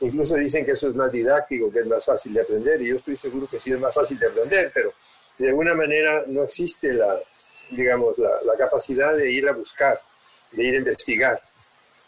Incluso 0.00 0.36
dicen 0.36 0.64
que 0.64 0.72
eso 0.72 0.88
es 0.88 0.94
más 0.94 1.10
didáctico, 1.10 1.70
que 1.72 1.80
es 1.80 1.86
más 1.86 2.04
fácil 2.04 2.32
de 2.32 2.42
aprender, 2.42 2.80
y 2.80 2.88
yo 2.88 2.96
estoy 2.96 3.16
seguro 3.16 3.48
que 3.48 3.58
sí 3.58 3.72
es 3.72 3.80
más 3.80 3.94
fácil 3.94 4.18
de 4.18 4.28
aprender, 4.28 4.70
pero 4.72 4.92
de 5.38 5.48
alguna 5.48 5.74
manera 5.74 6.24
no 6.28 6.44
existe 6.44 6.92
la, 6.92 7.18
digamos, 7.70 8.16
la, 8.18 8.30
la 8.44 8.56
capacidad 8.56 9.16
de 9.16 9.30
ir 9.30 9.48
a 9.48 9.52
buscar, 9.52 10.00
de 10.52 10.62
ir 10.64 10.74
a 10.74 10.78
investigar. 10.78 11.42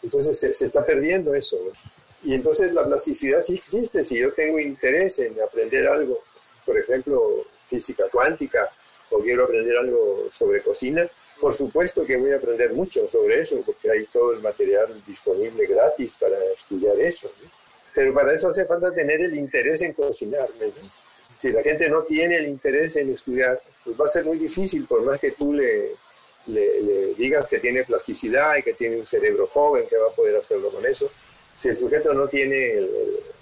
Entonces 0.01 0.39
se, 0.39 0.53
se 0.53 0.65
está 0.65 0.85
perdiendo 0.85 1.33
eso. 1.33 1.57
Y 2.23 2.33
entonces 2.33 2.71
la 2.73 2.85
plasticidad 2.85 3.41
sí 3.41 3.55
existe. 3.55 4.03
Si 4.03 4.19
yo 4.19 4.31
tengo 4.33 4.59
interés 4.59 5.19
en 5.19 5.39
aprender 5.41 5.87
algo, 5.87 6.23
por 6.65 6.77
ejemplo, 6.77 7.45
física 7.69 8.05
cuántica, 8.11 8.69
o 9.09 9.19
quiero 9.19 9.43
aprender 9.43 9.77
algo 9.77 10.29
sobre 10.31 10.61
cocina, 10.61 11.07
por 11.39 11.53
supuesto 11.53 12.05
que 12.05 12.17
voy 12.17 12.31
a 12.31 12.37
aprender 12.37 12.71
mucho 12.73 13.07
sobre 13.07 13.41
eso, 13.41 13.61
porque 13.65 13.89
hay 13.89 14.05
todo 14.05 14.33
el 14.33 14.41
material 14.41 15.01
disponible 15.05 15.65
gratis 15.65 16.17
para 16.17 16.37
estudiar 16.55 16.99
eso. 16.99 17.31
Pero 17.93 18.13
para 18.13 18.33
eso 18.33 18.49
hace 18.49 18.65
falta 18.65 18.93
tener 18.93 19.21
el 19.21 19.35
interés 19.35 19.81
en 19.81 19.93
cocinar. 19.93 20.47
Si 21.37 21.51
la 21.51 21.63
gente 21.63 21.89
no 21.89 22.03
tiene 22.03 22.37
el 22.37 22.47
interés 22.47 22.95
en 22.97 23.11
estudiar, 23.11 23.59
pues 23.83 23.99
va 23.99 24.05
a 24.05 24.09
ser 24.09 24.25
muy 24.25 24.37
difícil, 24.37 24.85
por 24.85 25.03
más 25.03 25.19
que 25.19 25.31
tú 25.31 25.53
le, 25.53 25.91
le 26.47 27.13
digas 27.15 27.47
que 27.47 27.59
tiene 27.59 27.83
plasticidad 27.83 28.55
y 28.57 28.63
que 28.63 28.73
tiene 28.73 28.97
un 28.97 29.05
cerebro 29.05 29.47
joven, 29.47 29.85
que 29.89 29.97
va 29.97 30.07
a 30.07 30.15
poder 30.15 30.37
hacerlo 30.37 30.69
con 30.69 30.85
eso 30.85 31.11
si 31.55 31.69
el 31.69 31.77
sujeto 31.77 32.13
no 32.13 32.27
tiene 32.27 32.73
el, 32.73 32.89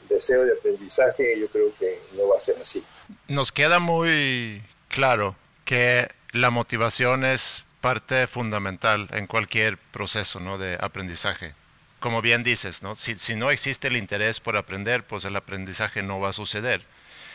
deseo 0.09 0.43
de 0.43 0.53
aprendizaje, 0.53 1.39
yo 1.39 1.47
creo 1.49 1.71
que 1.77 1.99
no 2.17 2.29
va 2.29 2.37
a 2.37 2.41
ser 2.41 2.55
así. 2.59 2.83
Nos 3.27 3.51
queda 3.51 3.77
muy 3.77 4.59
claro 4.87 5.35
que 5.65 6.09
la 6.31 6.49
motivación 6.49 7.23
es 7.23 7.63
parte 7.79 8.25
fundamental 8.25 9.07
en 9.11 9.27
cualquier 9.27 9.77
proceso 9.77 10.39
¿no? 10.39 10.57
de 10.57 10.79
aprendizaje. 10.81 11.53
Como 11.99 12.21
bien 12.21 12.43
dices, 12.43 12.81
si, 12.97 13.35
no 13.35 13.51
existe 13.51 13.89
el 13.89 13.97
interés 13.97 14.39
por 14.39 14.55
aprender, 14.55 15.05
pues 15.05 15.25
el 15.25 15.35
aprendizaje 15.35 16.01
no 16.01 16.19
va 16.19 16.29
a 16.29 16.33
suceder. 16.33 16.85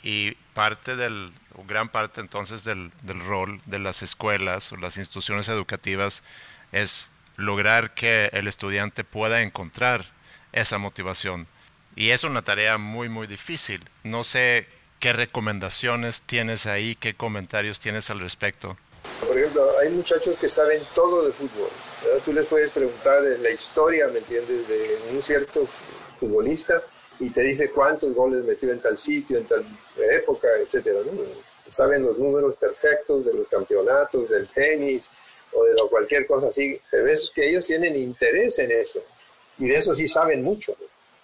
Y 0.02 0.33
parte 0.54 0.97
del, 0.97 1.33
o 1.54 1.64
gran 1.64 1.88
parte 1.88 2.21
entonces 2.21 2.64
del, 2.64 2.90
del 3.02 3.21
rol 3.21 3.61
de 3.66 3.78
las 3.78 4.02
escuelas 4.02 4.73
o 4.73 4.76
las 4.76 4.97
instituciones 4.97 5.49
educativas 5.49 6.23
es 6.73 7.11
lograr 7.37 7.94
que 7.94 8.30
el 8.33 8.47
estudiante 8.47 9.04
pueda 9.04 9.42
encontrar 9.42 10.04
esa 10.52 10.78
motivación. 10.78 11.47
Y 11.97 12.11
es 12.11 12.25
una 12.25 12.42
tarea 12.42 12.78
muy, 12.78 13.09
muy 13.09 13.26
difícil. 13.26 13.88
No 14.02 14.25
sé 14.25 14.66
qué 15.00 15.12
recomendaciones 15.12 16.23
tienes 16.23 16.66
ahí, 16.66 16.94
qué 16.94 17.14
comentarios 17.14 17.80
tienes 17.80 18.11
al 18.11 18.21
respecto. 18.21 18.76
Por 19.26 19.38
ejemplo, 19.38 19.68
hay 19.83 19.90
muchachos 19.90 20.37
que 20.38 20.49
saben 20.49 20.80
todo 20.94 21.26
de 21.26 21.33
fútbol. 21.33 21.68
Tú 22.25 22.32
les 22.32 22.46
puedes 22.46 22.70
preguntar 22.70 23.23
la 23.23 23.50
historia, 23.50 24.08
¿me 24.08 24.18
entiendes?, 24.18 24.68
de 24.68 24.99
un 25.12 25.23
cierto 25.23 25.66
futbolista 26.18 26.82
y 27.18 27.30
te 27.30 27.42
dice 27.42 27.70
cuántos 27.70 28.14
goles 28.14 28.44
metió 28.44 28.70
en 28.73 28.80
tal 28.80 28.99
sitio, 28.99 29.38
en 29.38 29.44
tal 29.44 29.64
época, 30.12 30.49
etcétera. 30.61 31.00
Saben 31.68 32.02
los 32.02 32.18
números 32.18 32.56
perfectos 32.56 33.25
de 33.25 33.32
los 33.34 33.49
campeonatos, 33.49 34.28
del 34.28 34.49
tenis 34.49 35.08
o 35.52 35.64
de 35.64 35.75
cualquier 35.88 36.26
cosa 36.26 36.49
así. 36.49 36.78
Pero 36.90 37.08
es 37.08 37.30
que 37.30 37.49
ellos 37.49 37.64
tienen 37.64 37.96
interés 37.96 38.58
en 38.58 38.73
eso 38.73 39.02
y 39.58 39.68
de 39.68 39.75
eso 39.75 39.94
sí 39.94 40.08
saben 40.08 40.42
mucho. 40.42 40.76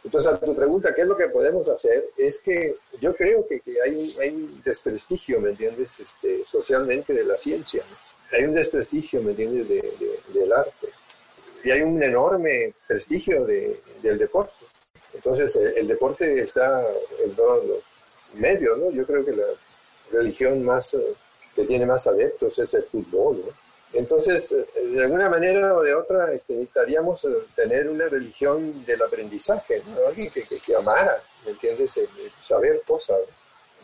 Entonces, 0.03 0.33
a 0.33 0.41
tu 0.41 0.57
pregunta, 0.57 0.95
¿qué 0.95 1.03
es 1.03 1.07
lo 1.07 1.17
que 1.17 1.29
podemos 1.29 1.69
hacer? 1.69 2.09
Es 2.17 2.39
que 2.39 2.77
yo 3.01 3.15
creo 3.15 3.47
que, 3.47 3.61
hay, 3.85 3.95
un, 4.31 4.63
desprestigio, 4.63 5.41
¿me 5.41 5.51
entiendes?, 5.51 6.01
este, 6.01 6.43
socialmente 6.47 7.13
de 7.13 7.25
la 7.25 7.37
ciencia. 7.37 7.83
Hay 8.33 8.45
un 8.45 8.55
desprestigio, 8.55 9.23
¿me 9.23 9.31
entiendes?, 9.31 9.69
de, 9.69 9.83
del 10.33 10.53
arte. 10.53 10.89
Y 11.65 11.71
hay 11.71 11.83
un 11.83 12.03
enorme 12.03 12.73
prestigio 12.87 13.45
de, 13.45 13.81
del 14.03 14.19
deporte. 14.19 14.53
Entonces, 15.15 15.55
el, 15.57 15.79
el, 15.79 15.89
deporte 15.89 16.41
está 16.41 16.87
en 17.25 17.35
todos 17.35 17.65
los 17.67 17.79
medios, 18.35 18.79
¿no? 18.79 18.91
Yo 18.91 19.05
creo 19.05 19.25
que 19.25 19.33
la 19.33 19.47
religión 20.13 20.65
más, 20.65 20.95
eh, 20.95 21.15
que 21.55 21.65
tiene 21.65 21.87
más 21.87 22.07
adeptos 22.07 22.59
es 22.59 22.75
el 22.75 22.85
fútbol, 22.85 23.43
¿no? 23.45 23.53
Entonces, 23.93 24.53
eh, 24.53 24.87
de 24.87 25.03
alguna 25.03 25.29
manera 25.29 25.77
o 25.77 25.83
de 25.83 25.95
otra, 25.95 26.33
este, 26.33 26.55
necesitaríamos 26.55 27.25
eh, 27.25 27.29
tener 27.57 27.89
una 27.89 28.09
religión 28.09 28.85
del 28.85 29.03
aprendizaje, 29.03 29.83
¿no? 29.89 30.07
alguien 30.07 30.31
que, 30.33 30.43
que, 30.45 30.61
que, 30.61 30.77
amara, 30.77 31.21
¿me 31.45 31.53
entiendes?, 31.53 31.99
saber 32.41 32.83
cosas. 32.87 33.19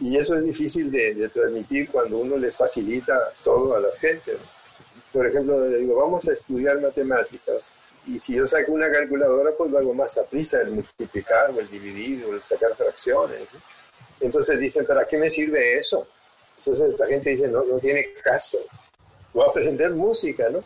Y 0.00 0.16
eso 0.18 0.36
es 0.36 0.44
difícil 0.44 0.90
de, 0.90 1.14
de, 1.14 1.28
transmitir 1.28 1.90
cuando 1.90 2.18
uno 2.18 2.36
les 2.36 2.56
facilita 2.56 3.18
todo 3.42 3.76
a 3.76 3.80
las 3.80 3.98
gentes. 3.98 4.36
Por 5.12 5.26
ejemplo, 5.26 5.66
le 5.66 5.78
digo, 5.78 5.96
vamos 5.96 6.28
a 6.28 6.32
estudiar 6.32 6.80
matemáticas. 6.80 7.72
Y 8.06 8.18
si 8.18 8.34
yo 8.34 8.46
saco 8.46 8.72
una 8.72 8.90
calculadora, 8.90 9.52
pues 9.56 9.70
lo 9.70 9.78
hago 9.78 9.94
más 9.94 10.16
a 10.18 10.24
prisa, 10.24 10.60
el 10.60 10.72
multiplicar 10.72 11.50
o 11.50 11.60
el 11.60 11.68
dividir 11.68 12.24
o 12.26 12.34
el 12.34 12.42
sacar 12.42 12.74
fracciones. 12.74 13.40
Entonces 14.20 14.58
dicen, 14.58 14.86
¿para 14.86 15.06
qué 15.06 15.16
me 15.16 15.30
sirve 15.30 15.78
eso? 15.78 16.06
Entonces 16.58 16.98
la 16.98 17.06
gente 17.06 17.30
dice, 17.30 17.48
no, 17.48 17.64
no 17.64 17.78
tiene 17.78 18.06
caso 18.22 18.58
o 19.36 19.42
aprender 19.42 19.90
música, 19.90 20.48
¿no? 20.50 20.64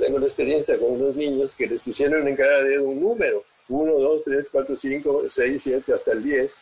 Tengo 0.00 0.18
la 0.18 0.26
experiencia 0.26 0.78
con 0.78 0.92
unos 0.92 1.16
niños 1.16 1.54
que 1.54 1.66
les 1.66 1.80
pusieron 1.80 2.26
en 2.28 2.36
cada 2.36 2.62
dedo 2.62 2.84
un 2.84 3.00
número, 3.00 3.44
1, 3.68 3.92
2, 3.92 4.22
3, 4.24 4.46
4, 4.52 4.76
5, 4.76 5.24
6, 5.28 5.62
7, 5.62 5.94
hasta 5.94 6.12
el 6.12 6.22
10, 6.22 6.58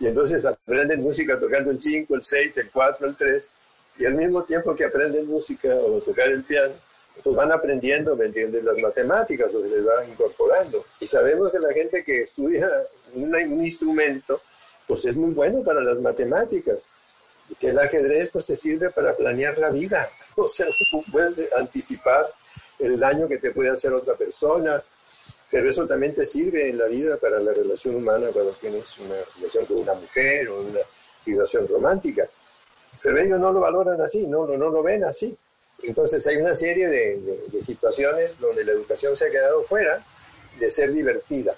y 0.00 0.06
entonces 0.06 0.44
aprenden 0.44 1.02
música 1.02 1.38
tocando 1.38 1.70
el 1.70 1.80
5, 1.80 2.14
el 2.14 2.24
6, 2.24 2.56
el 2.58 2.70
4, 2.70 3.06
el 3.06 3.16
3, 3.16 3.48
y 3.98 4.06
al 4.06 4.14
mismo 4.14 4.44
tiempo 4.44 4.74
que 4.74 4.84
aprenden 4.84 5.26
música 5.26 5.68
o 5.74 6.00
tocar 6.00 6.28
el 6.28 6.42
piano, 6.42 6.74
pues 7.22 7.36
van 7.36 7.52
aprendiendo, 7.52 8.16
¿me 8.16 8.26
entiendes?, 8.26 8.64
las 8.64 8.76
matemáticas, 8.78 9.54
o 9.54 9.62
se 9.62 9.68
les 9.68 9.84
van 9.84 10.08
incorporando. 10.08 10.84
Y 10.98 11.06
sabemos 11.06 11.52
que 11.52 11.60
la 11.60 11.72
gente 11.72 12.02
que 12.02 12.22
estudia 12.22 12.68
un, 13.14 13.34
un 13.34 13.64
instrumento, 13.64 14.40
pues 14.86 15.04
es 15.04 15.16
muy 15.16 15.32
bueno 15.32 15.62
para 15.62 15.80
las 15.80 15.98
matemáticas 16.00 16.78
que 17.58 17.68
el 17.68 17.78
ajedrez 17.78 18.30
pues 18.32 18.46
te 18.46 18.56
sirve 18.56 18.90
para 18.90 19.14
planear 19.14 19.58
la 19.58 19.70
vida, 19.70 20.08
o 20.36 20.48
sea, 20.48 20.66
puedes 21.12 21.52
anticipar 21.54 22.26
el 22.78 22.98
daño 22.98 23.28
que 23.28 23.38
te 23.38 23.52
puede 23.52 23.70
hacer 23.70 23.92
otra 23.92 24.14
persona, 24.14 24.82
pero 25.54 25.70
eso 25.70 25.86
también 25.86 26.12
te 26.12 26.24
sirve 26.24 26.68
en 26.68 26.78
la 26.78 26.86
vida 26.86 27.16
para 27.16 27.38
la 27.38 27.52
relación 27.52 27.94
humana 27.94 28.26
cuando 28.32 28.50
tienes 28.54 28.98
una 28.98 29.14
relación 29.36 29.66
con 29.66 29.78
una 29.78 29.94
mujer 29.94 30.48
o 30.48 30.62
una 30.62 30.80
relación 31.24 31.68
romántica. 31.68 32.24
Pero 33.00 33.20
ellos 33.20 33.38
no 33.38 33.52
lo 33.52 33.60
valoran 33.60 34.00
así, 34.00 34.26
no, 34.26 34.48
no, 34.48 34.56
no 34.56 34.70
lo 34.70 34.82
ven 34.82 35.04
así. 35.04 35.38
Entonces 35.84 36.26
hay 36.26 36.38
una 36.38 36.56
serie 36.56 36.88
de, 36.88 37.20
de, 37.20 37.38
de 37.52 37.62
situaciones 37.62 38.40
donde 38.40 38.64
la 38.64 38.72
educación 38.72 39.16
se 39.16 39.28
ha 39.28 39.30
quedado 39.30 39.62
fuera 39.62 40.04
de 40.58 40.68
ser 40.72 40.92
divertida, 40.92 41.54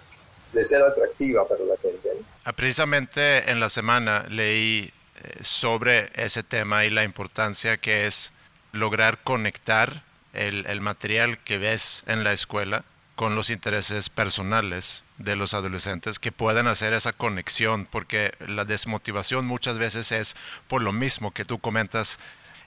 de 0.53 0.65
ser 0.67 0.83
atractiva 0.83 1.49
para 1.49 1.65
la 1.65 1.79
gente. 1.79 2.11
¿no? 2.21 2.27
Ah, 2.45 2.53
precisamente 2.53 3.51
en 3.51 3.61
la 3.61 3.71
semana 3.71 4.27
leí 4.29 4.93
sobre 5.41 6.11
ese 6.17 6.43
tema 6.43 6.85
y 6.85 6.91
la 6.91 7.03
importancia 7.03 7.79
que 7.79 8.07
es 8.07 8.33
lograr 8.73 9.23
conectar 9.23 10.05
el, 10.35 10.67
el, 10.67 10.83
material 10.83 11.43
que 11.45 11.57
ves 11.57 12.03
en 12.07 12.25
la 12.25 12.35
escuela 12.35 12.85
con 13.17 13.35
los 13.35 13.49
intereses 13.49 14.11
personales 14.11 15.03
de 15.17 15.37
los 15.37 15.55
adolescentes 15.55 16.19
que 16.19 16.33
puedan 16.33 16.69
hacer 16.69 16.93
esa 16.93 17.15
conexión, 17.15 17.87
porque 17.87 18.35
la 18.47 18.67
desmotivación 18.67 19.47
muchas 19.47 19.79
veces 19.79 20.13
es 20.13 20.37
por 20.69 20.83
lo 20.83 20.93
mismo 20.93 21.33
que 21.33 21.47
tú 21.47 21.59
comentas, 21.59 22.19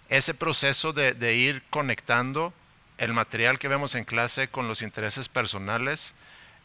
ese 0.10 0.34
proceso 0.34 0.92
de, 0.92 1.36
ir 1.36 1.62
conectando 1.70 2.52
el 2.98 3.14
material 3.14 3.60
que 3.60 3.68
vemos 3.68 3.94
en 3.94 4.06
clase 4.06 4.48
con 4.48 4.68
los 4.68 4.82
intereses 4.82 5.30
personales, 5.30 6.16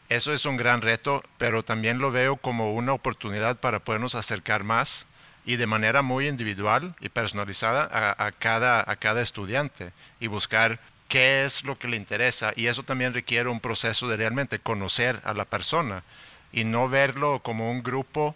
eso 0.08 0.32
es 0.32 0.46
un 0.46 0.56
gran 0.56 0.80
reto, 0.80 1.22
pero 1.36 1.62
también 1.62 1.98
lo 1.98 2.10
veo 2.10 2.36
como 2.36 2.72
una 2.72 2.94
oportunidad 2.94 3.58
para 3.58 3.80
podernos 3.80 4.14
acercar 4.14 4.64
más 4.64 5.06
y 5.44 5.56
de 5.56 5.66
manera 5.66 6.00
muy 6.00 6.26
individual 6.26 6.96
y 7.00 7.10
personalizada 7.10 7.88
a, 8.18 8.32
cada, 8.32 8.80
a 8.90 8.96
cada 8.96 9.20
estudiante 9.20 9.92
y 10.20 10.26
buscar 10.26 10.80
qué 11.14 11.44
es 11.44 11.62
lo 11.62 11.78
que 11.78 11.86
le 11.86 11.96
interesa. 11.96 12.52
Y 12.56 12.66
eso 12.66 12.82
también 12.82 13.14
requiere 13.14 13.48
un 13.48 13.60
proceso 13.60 14.08
de 14.08 14.16
realmente 14.16 14.58
conocer 14.58 15.20
a 15.22 15.32
la 15.32 15.44
persona 15.44 16.02
y 16.50 16.64
no 16.64 16.88
verlo 16.88 17.40
como 17.40 17.70
un 17.70 17.84
grupo, 17.84 18.34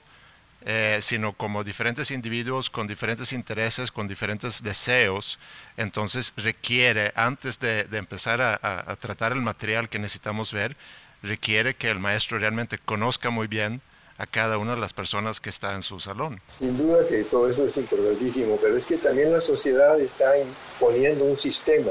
eh, 0.65 1.01
sino 1.03 1.33
como 1.33 1.65
diferentes 1.65 2.13
individuos 2.13 2.71
con 2.71 2.87
diferentes 2.87 3.33
intereses, 3.33 3.91
con 3.91 4.07
diferentes 4.07 4.63
deseos. 4.63 5.41
Entonces 5.77 6.33
requiere, 6.37 7.13
antes 7.17 7.59
de, 7.59 7.81
empezar 7.91 8.41
a, 8.41 8.61
a 8.63 8.95
tratar 8.95 9.33
el 9.33 9.41
material 9.41 9.89
que 9.89 9.99
necesitamos 9.99 10.53
ver, 10.53 10.77
requiere 11.21 11.75
que 11.75 11.91
el 11.91 11.99
maestro 11.99 12.39
realmente 12.39 12.79
conozca 12.79 13.31
muy 13.31 13.49
bien 13.49 13.81
a 14.19 14.27
cada 14.27 14.57
una 14.57 14.77
de 14.77 14.81
las 14.81 14.93
personas 14.93 15.41
que 15.41 15.49
está 15.49 15.75
en 15.75 15.83
su 15.83 15.99
salón. 15.99 16.41
Sin 16.57 16.79
duda 16.79 17.05
que 17.09 17.25
todo 17.25 17.51
eso 17.51 17.67
es 17.67 17.77
importantísimo, 17.77 18.57
pero 18.63 18.77
es 18.77 18.87
que 18.87 18.99
también 18.99 19.33
la 19.33 19.41
sociedad 19.41 20.01
está 20.01 20.39
imponiendo 20.39 21.25
un 21.25 21.37
sistema 21.37 21.91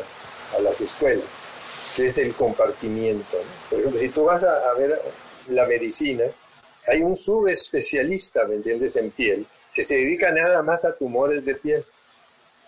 a 0.55 0.61
las 0.61 0.81
escuelas, 0.81 1.25
que 1.95 2.07
es 2.07 2.17
el 2.17 2.33
compartimiento. 2.33 3.37
Por 3.69 3.79
ejemplo, 3.79 3.99
si 3.99 4.09
tú 4.09 4.25
vas 4.25 4.43
a, 4.43 4.73
ver 4.73 5.01
la 5.49 5.65
medicina, 5.65 6.25
hay 6.87 7.01
un 7.01 7.17
subespecialista, 7.17 8.45
¿me 8.45 8.55
entiendes?, 8.55 8.95
en 8.95 9.11
piel, 9.11 9.45
que 9.73 9.83
se 9.83 9.95
dedica 9.95 10.31
nada 10.31 10.63
más 10.63 10.85
a 10.85 10.95
tumores 10.95 11.45
de 11.45 11.55
piel. 11.55 11.85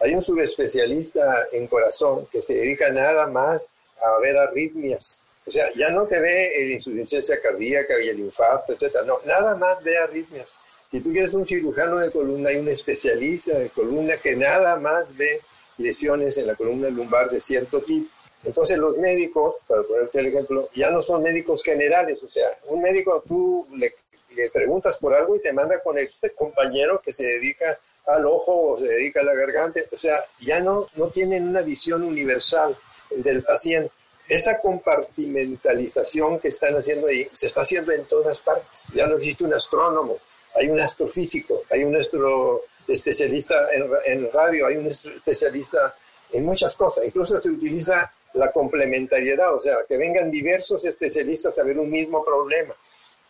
Hay 0.02 0.14
un 0.14 0.22
subespecialista 0.22 1.48
en 1.52 1.68
corazón 1.68 2.28
que 2.32 2.42
se 2.42 2.54
dedica 2.54 2.90
nada 2.90 3.28
más 3.28 3.72
a 4.02 4.20
ver 4.20 4.38
arritmias. 4.38 5.22
O 5.46 5.52
sea, 5.52 5.66
ya 5.76 5.90
no 5.90 6.06
te 6.06 6.20
ve 6.20 6.52
la 6.60 6.74
insuficiencia 6.74 7.42
cardíaca 7.42 7.96
y 8.02 8.10
el 8.10 8.20
infarto, 8.20 8.74
etc. 8.74 8.98
No, 9.06 9.20
nada 9.26 9.56
más 9.56 9.84
ve 9.84 9.98
arritmias. 9.98 10.48
Si 10.92 11.02
tú 11.02 11.12
quieres 11.12 11.34
un 11.34 11.48
cirujano 11.48 11.98
de 12.00 12.12
columna, 12.12 12.50
hay 12.50 12.58
un 12.58 12.68
especialista 12.68 13.58
de 13.58 13.70
columna 13.70 14.18
que 14.18 14.36
nada 14.36 14.78
más 14.78 15.06
ve 15.18 15.42
lesiones 15.80 16.38
en 16.38 16.48
la 16.48 16.56
columna 16.56 16.90
lumbar 16.90 17.30
de 17.30 17.40
cierto 17.40 17.82
tipo. 17.82 18.10
Entonces 18.44 18.78
los 18.78 18.98
médicos, 18.98 19.56
para 19.68 19.84
ponerte 19.84 20.20
el 20.20 20.28
ejemplo, 20.28 20.70
ya 20.76 20.92
no 20.92 21.02
son 21.02 21.24
médicos 21.24 21.64
generales. 21.64 22.24
O 22.24 22.30
sea, 22.30 22.48
un 22.68 22.82
médico 22.82 23.24
tú 23.28 23.68
le, 23.76 23.96
le 24.36 24.50
preguntas 24.50 24.98
por 24.98 25.14
algo 25.14 25.36
y 25.36 25.42
te 25.42 25.52
manda 25.52 25.80
con 25.82 25.98
el 25.98 26.10
compañero 26.36 27.02
que 27.02 27.12
se 27.12 27.24
dedica 27.24 27.78
al 28.08 28.26
ojo 28.26 28.74
o 28.74 28.78
se 28.78 28.88
dedica 28.88 29.22
a 29.22 29.24
la 29.24 29.34
garganta. 29.34 29.82
O 29.92 29.98
sea, 29.98 30.18
ya 30.40 30.60
no, 30.60 30.88
no 30.96 31.10
tienen 31.10 31.48
una 31.48 31.62
visión 31.62 32.04
universal 32.04 32.76
del 33.10 33.44
paciente. 33.44 33.92
Esa 34.28 34.62
compartimentalización 34.62 36.40
que 36.40 36.50
están 36.50 36.76
haciendo 36.76 37.08
ahí 37.08 37.28
se 37.32 37.48
está 37.48 37.62
haciendo 37.62 37.92
en 37.92 38.06
todas 38.06 38.40
partes. 38.40 38.86
Ya 38.94 39.08
no 39.08 39.18
existe 39.18 39.44
un 39.44 39.54
astrónomo, 39.54 40.18
hay 40.56 40.70
un 40.70 40.80
astrofísico, 40.80 41.64
hay 41.72 41.84
un 41.84 41.96
astro 41.96 42.64
especialista 42.90 43.56
en, 43.74 43.90
en 44.06 44.32
radio, 44.32 44.68
hay 44.68 44.78
un 44.78 44.88
especialista 44.88 45.96
en 46.32 46.46
muchas 46.46 46.76
cosas. 46.76 47.06
Incluso 47.06 47.42
se 47.42 47.50
utiliza 47.50 48.12
la 48.34 48.52
complementariedad, 48.52 49.54
o 49.54 49.60
sea, 49.60 49.78
que 49.88 49.98
vengan 49.98 50.30
diversos 50.30 50.86
especialistas 50.86 51.58
a 51.58 51.64
ver 51.64 51.80
un 51.80 51.90
mismo 51.90 52.24
problema. 52.24 52.74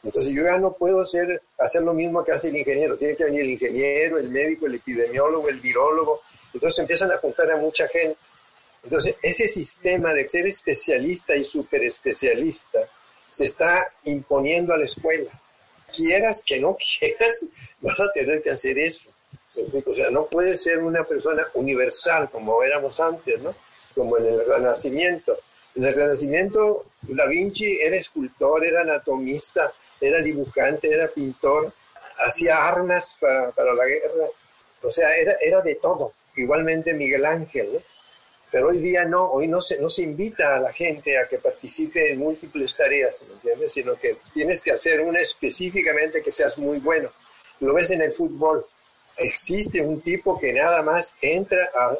Entonces 0.04 0.34
yo 0.34 0.44
ya 0.44 0.58
no 0.58 0.74
puedo 0.74 1.02
hacer, 1.02 1.42
hacer 1.58 1.82
lo 1.84 1.94
mismo 1.94 2.24
que 2.24 2.32
hace 2.32 2.50
el 2.50 2.58
ingeniero. 2.58 2.98
Tiene 2.98 3.16
que 3.16 3.26
venir 3.26 3.42
el 3.42 3.50
ingeniero, 3.52 4.18
el 4.18 4.30
médico, 4.30 4.66
el 4.66 4.76
epidemiólogo, 4.76 5.50
el 5.50 5.60
virólogo. 5.60 6.22
Entonces 6.54 6.80
empiezan 6.80 7.12
a 7.12 7.18
juntar 7.18 7.52
a 7.52 7.58
mucha 7.58 7.88
gente. 7.88 8.18
Entonces 8.84 9.18
ese 9.22 9.48
sistema 9.48 10.14
de 10.14 10.28
ser 10.30 10.48
especialista 10.48 11.36
y 11.36 11.44
super 11.44 11.84
especialista 11.84 12.80
se 13.30 13.46
está 13.46 13.86
imponiendo 14.06 14.74
a 14.74 14.78
la 14.78 14.86
escuela. 14.86 15.30
Quieras 15.94 16.44
que 16.46 16.60
no 16.60 16.78
quieras, 17.00 17.46
vas 17.82 18.00
a 18.00 18.12
tener 18.14 18.42
que 18.42 18.52
hacer 18.52 18.80
eso. 18.80 19.12
O 19.86 19.94
sea, 19.94 20.10
no 20.10 20.26
puede 20.28 20.58
ser 20.58 20.80
una 20.80 21.04
persona 21.04 21.46
universal 21.54 22.30
como 22.32 22.64
éramos 22.64 23.00
antes, 23.00 23.42
¿no? 23.42 23.54
Como 23.96 24.18
en 24.18 24.26
el 24.26 24.46
Renacimiento. 24.46 25.38
En 25.76 25.86
el 25.86 25.94
Renacimiento, 25.94 26.86
Da 27.02 27.28
Vinci 27.28 27.80
era 27.82 27.96
escultor, 27.96 28.66
era 28.66 28.82
anatomista, 28.82 29.72
era 30.00 30.22
dibujante, 30.22 30.92
era 30.92 31.08
pintor, 31.08 31.74
hacía 32.20 32.68
armas 32.68 33.18
para, 33.20 33.52
para 33.52 33.74
la 33.74 33.86
guerra, 33.86 34.28
o 34.82 34.92
sea, 34.92 35.16
era, 35.16 35.34
era 35.42 35.62
de 35.62 35.76
todo. 35.76 36.14
Igualmente 36.36 36.94
Miguel 36.94 37.26
Ángel, 37.26 37.70
¿no? 37.74 37.80
Pero 38.52 38.70
hoy 38.70 38.80
día 38.80 39.06
no, 39.06 39.30
hoy 39.32 39.48
no 39.48 39.62
se, 39.62 39.80
no 39.80 39.90
se 39.90 40.02
invita 40.02 40.56
a 40.56 40.60
la 40.60 40.74
gente 40.74 41.18
a 41.20 41.28
que 41.28 41.38
participe 41.38 42.12
en 42.12 42.20
múltiples 42.20 42.76
tareas, 42.76 43.22
¿me 43.28 43.34
entiendes? 43.36 43.74
Sino 43.74 43.96
que 43.96 44.16
tienes 44.34 44.64
que 44.64 44.72
hacer 44.72 45.02
una 45.02 45.20
específicamente 45.20 46.24
que 46.24 46.32
seas 46.32 46.58
muy 46.58 46.80
bueno. 46.80 47.12
Lo 47.60 47.74
ves 47.76 47.92
en 47.92 48.02
el 48.02 48.12
fútbol. 48.12 48.66
Existe 49.20 49.82
un 49.82 50.02
tipo 50.02 50.40
que 50.40 50.54
nada 50.54 50.82
más 50.82 51.14
entra 51.22 51.70
a, 51.76 51.96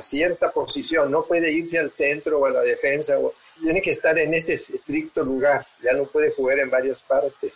cierta 0.00 0.50
posición, 0.50 1.10
no 1.10 1.24
puede 1.24 1.52
irse 1.52 1.78
al 1.78 1.90
centro 1.90 2.38
o 2.38 2.46
a 2.46 2.50
la 2.50 2.62
defensa 2.62 3.18
tiene 3.60 3.82
que 3.82 3.90
estar 3.90 4.18
en 4.18 4.32
ese 4.32 4.54
estricto 4.54 5.22
lugar, 5.22 5.66
ya 5.82 5.92
no 5.92 6.06
puede 6.06 6.32
jugar 6.32 6.58
en 6.58 6.70
varias 6.70 7.02
partes. 7.02 7.52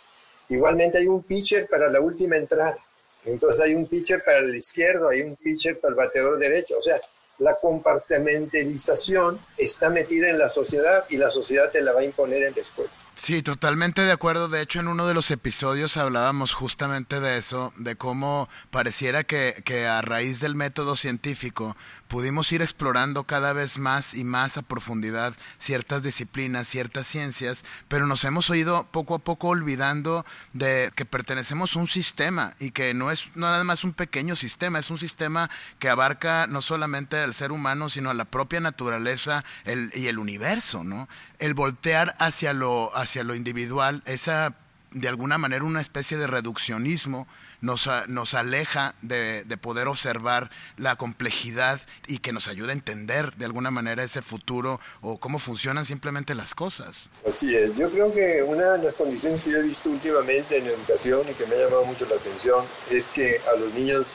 Igualmente 0.47 0.99
hay 0.99 1.07
un 1.07 1.23
pitcher 1.23 1.67
para 1.67 1.89
la 1.89 1.99
última 1.99 2.37
entrada, 2.37 2.77
entonces 3.25 3.59
hay 3.59 3.73
un 3.73 3.87
pitcher 3.87 4.23
para 4.23 4.39
el 4.39 4.55
izquierdo, 4.55 5.09
hay 5.09 5.21
un 5.21 5.35
pitcher 5.35 5.79
para 5.79 5.89
el 5.89 5.95
bateador 5.95 6.37
derecho, 6.37 6.77
o 6.77 6.81
sea, 6.81 7.01
la 7.39 7.55
compartimentalización 7.55 9.39
está 9.57 9.89
metida 9.89 10.29
en 10.29 10.37
la 10.37 10.49
sociedad 10.49 11.05
y 11.09 11.17
la 11.17 11.31
sociedad 11.31 11.71
te 11.71 11.81
la 11.81 11.93
va 11.93 12.01
a 12.01 12.05
imponer 12.05 12.43
en 12.43 12.53
la 12.55 12.61
escuela. 12.61 12.91
Sí, 13.19 13.43
totalmente 13.43 14.01
de 14.03 14.13
acuerdo. 14.13 14.47
De 14.47 14.61
hecho, 14.61 14.79
en 14.79 14.87
uno 14.87 15.05
de 15.05 15.13
los 15.13 15.29
episodios 15.29 15.97
hablábamos 15.97 16.53
justamente 16.53 17.19
de 17.19 17.37
eso, 17.37 17.73
de 17.75 17.97
cómo 17.97 18.47
pareciera 18.71 19.25
que, 19.25 19.61
que, 19.65 19.87
a 19.87 20.01
raíz 20.01 20.39
del 20.39 20.55
método 20.55 20.95
científico 20.95 21.75
pudimos 22.09 22.51
ir 22.51 22.61
explorando 22.61 23.23
cada 23.23 23.53
vez 23.53 23.77
más 23.77 24.15
y 24.15 24.23
más 24.23 24.57
a 24.57 24.63
profundidad 24.63 25.33
ciertas 25.59 26.01
disciplinas, 26.01 26.67
ciertas 26.67 27.07
ciencias, 27.07 27.63
pero 27.87 28.07
nos 28.07 28.25
hemos 28.25 28.49
oído 28.49 28.87
poco 28.91 29.13
a 29.13 29.19
poco 29.19 29.49
olvidando 29.49 30.25
de 30.53 30.91
que 30.95 31.05
pertenecemos 31.05 31.75
a 31.75 31.79
un 31.79 31.87
sistema 31.87 32.55
y 32.59 32.71
que 32.71 32.95
no 32.95 33.11
es 33.11 33.29
nada 33.35 33.63
más 33.63 33.83
un 33.83 33.93
pequeño 33.93 34.35
sistema, 34.35 34.79
es 34.79 34.89
un 34.89 34.97
sistema 34.97 35.51
que 35.77 35.87
abarca 35.87 36.47
no 36.47 36.61
solamente 36.61 37.17
al 37.17 37.35
ser 37.35 37.51
humano, 37.51 37.89
sino 37.89 38.09
a 38.09 38.15
la 38.15 38.25
propia 38.25 38.59
naturaleza 38.59 39.45
el, 39.63 39.91
y 39.93 40.07
el 40.07 40.17
universo, 40.17 40.83
¿no? 40.83 41.07
El 41.37 41.53
voltear 41.53 42.15
hacia 42.17 42.53
lo, 42.53 42.95
hacia 42.97 43.23
lo 43.23 43.35
individual, 43.35 44.01
esa 44.05 44.55
de 44.91 45.07
alguna 45.07 45.37
manera 45.37 45.63
una 45.63 45.81
especie 45.81 46.17
de 46.17 46.25
reduccionismo 46.25 47.27
nos, 47.61 47.89
nos 48.07 48.33
aleja 48.33 48.95
de, 49.01 49.43
de, 49.43 49.57
poder 49.57 49.87
observar 49.87 50.49
la 50.77 50.95
complejidad 50.95 51.81
y 52.07 52.19
que 52.19 52.31
nos 52.31 52.47
ayude 52.47 52.71
a 52.71 52.73
entender 52.73 53.35
de 53.35 53.45
alguna 53.45 53.71
manera 53.71 54.03
ese 54.03 54.21
futuro 54.21 54.79
o 55.01 55.19
cómo 55.19 55.39
funcionan 55.39 55.85
simplemente 55.85 56.35
las 56.35 56.55
cosas. 56.55 57.09
Así 57.27 57.55
es, 57.55 57.75
yo 57.75 57.89
creo 57.89 58.13
que 58.13 58.43
una 58.43 58.73
de 58.73 58.83
las 58.83 58.93
condiciones 58.93 59.43
que 59.43 59.51
yo 59.51 59.57
he 59.57 59.63
visto 59.63 59.89
últimamente 59.89 60.57
en 60.57 60.67
educación 60.67 61.21
y 61.29 61.33
que 61.33 61.45
me 61.47 61.55
ha 61.55 61.65
llamado 61.65 61.85
mucho 61.85 62.05
la 62.09 62.15
atención 62.15 62.63
es 62.91 63.07
que 63.09 63.37
a 63.53 63.59
los 63.59 63.73
niños 63.73 64.05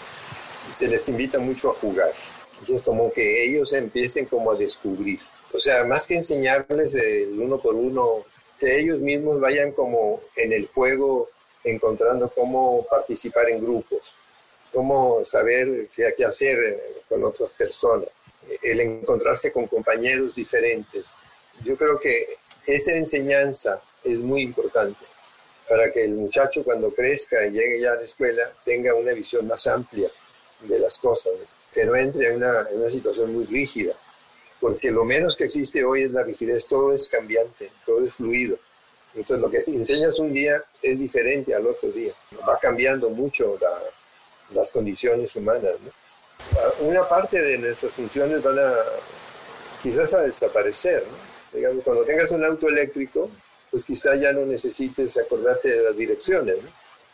se 0.70 0.88
les 0.88 1.08
invita 1.08 1.38
mucho 1.38 1.70
a 1.70 1.74
jugar. 1.74 2.12
Entonces 2.60 2.82
como 2.82 3.12
que 3.12 3.46
ellos 3.46 3.72
empiecen 3.72 4.26
como 4.26 4.52
a 4.52 4.56
descubrir. 4.56 5.20
O 5.52 5.60
sea, 5.60 5.84
más 5.84 6.06
que 6.06 6.16
enseñarles 6.16 6.94
el 6.94 7.38
uno 7.38 7.58
por 7.58 7.74
uno, 7.74 8.24
que 8.58 8.80
ellos 8.80 9.00
mismos 9.00 9.40
vayan 9.40 9.72
como 9.72 10.20
en 10.36 10.52
el 10.52 10.66
juego 10.66 11.28
encontrando 11.64 12.30
cómo 12.30 12.86
participar 12.88 13.48
en 13.48 13.62
grupos, 13.62 14.14
cómo 14.72 15.24
saber 15.24 15.88
qué, 15.94 16.14
qué 16.16 16.24
hacer 16.24 16.62
eh, 16.62 16.82
con 17.08 17.24
otras 17.24 17.50
personas, 17.50 18.08
el 18.62 18.80
encontrarse 18.80 19.52
con 19.52 19.66
compañeros 19.66 20.34
diferentes. 20.34 21.04
Yo 21.62 21.76
creo 21.76 21.98
que 21.98 22.36
esa 22.66 22.92
enseñanza 22.92 23.82
es 24.02 24.18
muy 24.18 24.42
importante 24.42 25.04
para 25.68 25.90
que 25.90 26.04
el 26.04 26.12
muchacho 26.12 26.62
cuando 26.62 26.92
crezca 26.92 27.46
y 27.46 27.50
llegue 27.50 27.80
ya 27.80 27.92
a 27.92 27.96
la 27.96 28.02
escuela 28.02 28.52
tenga 28.64 28.94
una 28.94 29.12
visión 29.12 29.46
más 29.46 29.66
amplia 29.66 30.08
de 30.60 30.78
las 30.78 30.98
cosas, 30.98 31.32
que 31.72 31.84
no 31.84 31.96
entre 31.96 32.28
en 32.28 32.36
una, 32.36 32.66
en 32.70 32.80
una 32.80 32.90
situación 32.90 33.32
muy 33.32 33.44
rígida, 33.44 33.94
porque 34.60 34.90
lo 34.90 35.04
menos 35.04 35.36
que 35.36 35.44
existe 35.44 35.84
hoy 35.84 36.02
es 36.02 36.10
la 36.10 36.22
rigidez, 36.22 36.66
todo 36.66 36.92
es 36.92 37.08
cambiante, 37.08 37.70
todo 37.84 38.04
es 38.04 38.14
fluido. 38.14 38.58
Entonces 39.14 39.40
lo 39.40 39.50
que 39.50 39.58
enseñas 39.58 40.18
un 40.18 40.32
día 40.32 40.62
es 40.82 40.98
diferente 40.98 41.54
al 41.54 41.66
otro 41.66 41.90
día. 41.90 42.12
Va 42.48 42.58
cambiando 42.58 43.10
mucho 43.10 43.56
la, 43.60 43.70
las 44.54 44.70
condiciones 44.70 45.34
humanas. 45.36 45.74
¿no? 45.80 46.88
Una 46.88 47.08
parte 47.08 47.40
de 47.40 47.58
nuestras 47.58 47.92
funciones 47.92 48.42
van 48.42 48.58
a 48.58 48.74
quizás 49.82 50.14
a 50.14 50.22
desaparecer. 50.22 51.04
¿no? 51.06 51.58
Digamos, 51.58 51.84
cuando 51.84 52.04
tengas 52.04 52.30
un 52.32 52.44
auto 52.44 52.68
eléctrico, 52.68 53.30
pues 53.70 53.84
quizá 53.84 54.16
ya 54.16 54.32
no 54.32 54.44
necesites 54.46 55.16
acordarte 55.16 55.68
de 55.68 55.82
las 55.84 55.96
direcciones. 55.96 56.56
¿no? 56.62 56.70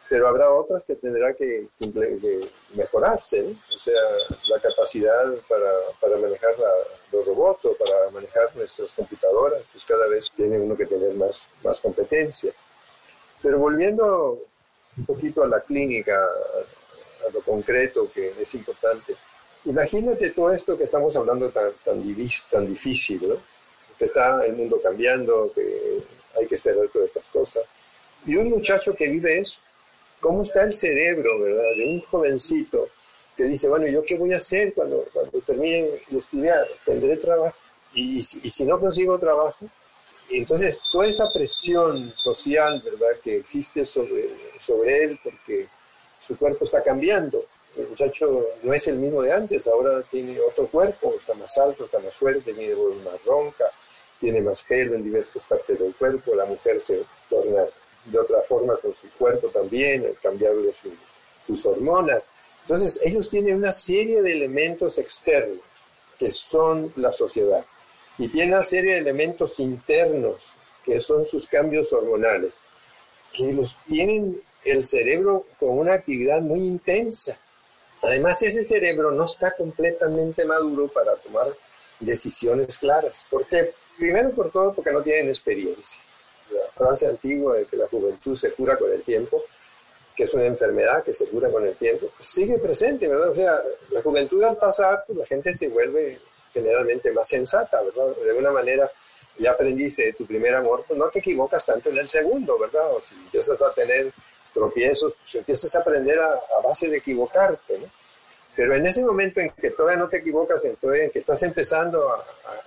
Pero 0.09 0.27
habrá 0.27 0.51
otras 0.51 0.85
que 0.85 0.97
tendrán 0.97 1.35
que, 1.35 1.67
que 1.79 2.41
mejorarse. 2.75 3.43
O 3.43 3.79
sea, 3.79 4.01
la 4.49 4.59
capacidad 4.59 5.35
para, 5.49 5.71
para 6.01 6.17
manejar 6.17 6.59
la, 6.59 6.71
los 7.31 7.37
robots 7.37 7.65
o 7.67 7.75
para 7.75 8.11
manejar 8.11 8.55
nuestras 8.57 8.93
computadoras, 8.93 9.63
pues 9.73 9.85
cada 9.85 10.07
vez 10.09 10.31
tiene 10.35 10.59
uno 10.59 10.77
que 10.77 10.87
tener 10.87 11.15
más, 11.15 11.49
más 11.63 11.81
competencia. 11.81 12.53
Pero 13.43 13.59
volviendo 13.59 14.39
un 14.97 15.07
poquito 15.07 15.43
a 15.43 15.49
la 15.49 15.61
clínica, 15.61 16.17
a, 16.17 17.33
lo 17.33 17.41
concreto 17.43 18.11
que 18.13 18.29
es 18.29 18.55
importante, 18.55 19.15
imagínate 19.65 20.31
todo 20.31 20.53
esto 20.53 20.77
que 20.77 20.85
estamos 20.85 21.15
hablando 21.17 21.51
tan, 21.51 21.73
tan, 21.85 22.03
tan 22.51 22.67
difícil, 22.67 23.29
¿no? 23.29 23.37
Que 23.99 24.07
está 24.07 24.45
el 24.45 24.55
mundo 24.55 24.81
cambiando, 24.83 25.53
que 25.55 26.01
hay 26.39 26.47
que 26.47 26.55
esperar 26.55 26.89
todas 26.93 27.09
estas 27.09 27.27
cosas. 27.27 27.63
Y 28.27 28.37
un 28.37 28.51
muchacho 28.51 28.95
que 28.95 29.09
vive 29.09 29.39
eso, 29.39 29.61
¿cómo 30.19 30.43
está 30.43 30.63
el 30.63 30.73
cerebro, 30.73 31.41
verdad? 31.41 31.63
De 31.77 31.87
un 31.87 32.01
jovencito 32.01 32.89
que 33.37 33.45
dice, 33.45 33.69
bueno, 33.69 33.87
¿yo 33.87 34.03
qué 34.05 34.17
voy 34.17 34.33
a 34.33 34.37
hacer 34.37 34.75
cuando 34.75 35.05
termine 35.51 35.89
de 36.09 36.19
estudiar? 36.19 36.67
¿Tendré 36.85 37.17
trabajo? 37.17 37.57
Y, 37.93 38.19
y, 38.19 38.23
si 38.23 38.65
no 38.65 38.79
consigo 38.79 39.19
trabajo, 39.19 39.67
entonces 40.31 40.81
toda 40.93 41.09
esa 41.09 41.29
presión 41.33 42.13
social, 42.15 42.81
¿verdad?, 42.85 43.19
que 43.23 43.37
existe 43.37 43.85
sobre, 43.85 44.31
sobre 44.61 45.05
él 45.05 45.19
porque 45.25 45.67
su 46.21 46.37
cuerpo 46.37 46.65
está 46.65 46.83
cambiando. 46.83 47.45
El 47.77 47.89
muchacho 47.89 48.45
no 48.63 48.73
es 48.73 48.87
el 48.89 48.97
mismo 48.97 49.23
de 49.23 49.33
antes, 49.33 49.67
ahora 49.67 50.03
tiene 50.03 50.39
otro 50.41 50.67
cuerpo, 50.67 51.15
está 51.19 51.35
más 51.35 51.57
alto, 51.59 51.85
está 51.85 51.99
más 51.99 52.15
fuerte, 52.15 52.53
tiene 52.53 52.75
voz 52.75 52.97
más 53.05 53.25
ronca, 53.25 53.65
tiene 54.21 54.41
más 54.41 54.63
pelo 54.65 54.95
en 54.95 55.05
diversas 55.05 55.43
partes 55.45 55.79
del 55.79 55.95
cuerpo, 55.95 56.35
la 56.35 56.45
mujer 56.45 56.81
se 56.81 57.03
torna 57.29 57.65
de 58.05 58.19
otra 58.19 58.41
forma 58.43 58.77
con 58.77 58.95
su 58.95 59.09
cuerpo 59.19 59.49
también, 59.49 60.05
al 60.05 60.17
cambiarle 60.21 60.73
su, 60.73 60.91
sus 61.47 61.67
hormonas. 61.67 62.25
Entonces, 62.71 63.01
ellos 63.03 63.29
tienen 63.29 63.57
una 63.57 63.73
serie 63.73 64.23
de 64.23 64.31
elementos 64.31 64.99
externos, 64.99 65.59
que 66.21 66.31
son 66.31 66.93
la 66.95 67.13
sociedad, 67.13 67.65
y 68.17 68.29
tienen 68.29 68.55
una 68.55 68.63
serie 68.63 68.93
de 68.93 68.99
elementos 69.01 69.59
internos, 69.59 70.53
que 70.85 71.01
son 71.01 71.25
sus 71.25 71.49
cambios 71.49 71.93
hormonales, 71.93 72.61
que 73.33 73.53
los 73.55 73.77
tienen 73.89 74.41
el 74.65 74.85
cerebro 74.85 75.47
con 75.59 75.81
una 75.81 75.95
actividad 75.95 76.43
muy 76.43 76.61
intensa. 76.61 77.41
Además, 78.03 78.41
ese 78.43 78.63
cerebro 78.63 79.11
no 79.11 79.25
está 79.25 79.51
completamente 79.57 80.45
maduro 80.45 80.87
para 80.87 81.17
tomar 81.17 81.49
decisiones 81.99 82.79
claras. 82.79 83.27
¿Por 83.29 83.47
qué? 83.47 83.75
Primero 83.99 84.31
por 84.31 84.53
todo 84.53 84.75
porque 84.75 84.93
no 84.93 85.03
tienen 85.03 85.29
experiencia. 85.29 86.01
La 86.53 86.71
frase 86.71 87.09
antigua 87.09 87.57
de 87.57 87.65
que 87.65 87.77
la 87.77 87.89
juventud 87.89 88.37
se 88.37 88.53
cura 88.53 88.77
con 88.77 88.93
el 88.93 89.03
tiempo, 89.03 89.43
que 90.21 90.25
es 90.25 90.35
una 90.35 90.45
enfermedad 90.45 91.03
que 91.03 91.15
se 91.15 91.29
cura 91.29 91.49
con 91.49 91.67
el 91.67 91.75
tiempo, 91.77 92.11
pues 92.15 92.29
sigue 92.29 92.59
presente, 92.59 93.09
¿verdad? 93.09 93.31
O 93.31 93.35
sea, 93.35 93.59
la 93.89 94.03
juventud 94.03 94.45
al 94.45 94.59
pasar, 94.59 95.03
pues 95.07 95.19
la 95.19 95.25
gente 95.25 95.51
se 95.51 95.69
vuelve 95.69 96.19
generalmente 96.53 97.11
más 97.13 97.27
sensata, 97.27 97.81
¿verdad? 97.81 98.15
De 98.23 98.29
alguna 98.29 98.51
manera 98.51 98.91
ya 99.39 99.53
aprendiste 99.53 100.05
de 100.05 100.13
tu 100.13 100.27
primer 100.27 100.55
amor, 100.55 100.85
pues 100.87 100.99
no 100.99 101.09
te 101.09 101.21
equivocas 101.21 101.65
tanto 101.65 101.89
en 101.89 101.97
el 101.97 102.11
segundo, 102.11 102.59
¿verdad? 102.59 102.95
O 102.95 103.01
si 103.01 103.15
empiezas 103.15 103.63
a 103.63 103.73
tener 103.73 104.13
tropiezos, 104.53 105.15
pues 105.23 105.37
empiezas 105.37 105.75
a 105.75 105.79
aprender 105.79 106.19
a, 106.19 106.35
a 106.35 106.63
base 106.63 106.89
de 106.89 106.99
equivocarte, 106.99 107.79
¿no? 107.79 107.87
Pero 108.55 108.75
en 108.75 108.85
ese 108.85 109.03
momento 109.03 109.41
en 109.41 109.49
que 109.51 109.71
todavía 109.71 109.99
no 109.99 110.11
te 110.11 110.19
equivocas, 110.19 110.63
en, 110.67 110.77
que 110.77 111.19
estás 111.19 111.43
empezando 111.45 112.11
a, 112.11 112.23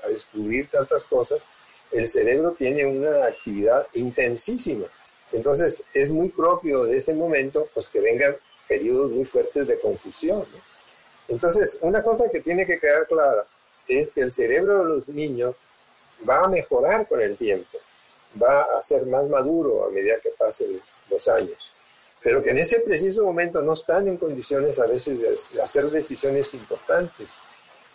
descubrir 0.09 0.67
tantas 0.69 1.05
cosas, 1.05 1.43
el 1.91 2.07
cerebro 2.07 2.53
tiene 2.57 2.83
una 2.83 3.27
actividad 3.27 3.85
intensísima. 3.93 4.85
Entonces 5.33 5.83
es 5.93 6.09
muy 6.09 6.29
propio 6.29 6.83
de 6.83 6.97
ese 6.97 7.13
momento 7.13 7.67
pues 7.73 7.89
que 7.89 7.99
vengan 7.99 8.35
periodos 8.67 9.11
muy 9.11 9.25
fuertes 9.25 9.67
de 9.67 9.79
confusión. 9.79 10.45
Entonces 11.27 11.79
una 11.81 12.01
cosa 12.01 12.29
que 12.31 12.39
tiene 12.39 12.65
que 12.65 12.79
quedar 12.79 13.07
clara 13.07 13.45
es 13.87 14.13
que 14.13 14.21
el 14.21 14.31
cerebro 14.31 14.79
de 14.79 14.85
los 14.85 15.07
niños 15.09 15.55
va 16.27 16.45
a 16.45 16.47
mejorar 16.47 17.07
con 17.07 17.19
el 17.19 17.35
tiempo, 17.35 17.77
va 18.41 18.63
a 18.77 18.81
ser 18.81 19.05
más 19.07 19.27
maduro 19.27 19.85
a 19.85 19.89
medida 19.89 20.15
que 20.21 20.29
pasen 20.29 20.81
los 21.09 21.27
años 21.27 21.73
pero 22.23 22.41
que 22.41 22.51
en 22.51 22.57
ese 22.57 22.79
preciso 22.79 23.23
momento 23.23 23.61
no 23.61 23.73
están 23.73 24.07
en 24.07 24.17
condiciones 24.17 24.79
a 24.79 24.87
veces 24.87 25.19
de 25.19 25.61
hacer 25.61 25.91
decisiones 25.91 26.53
importantes. 26.53 27.27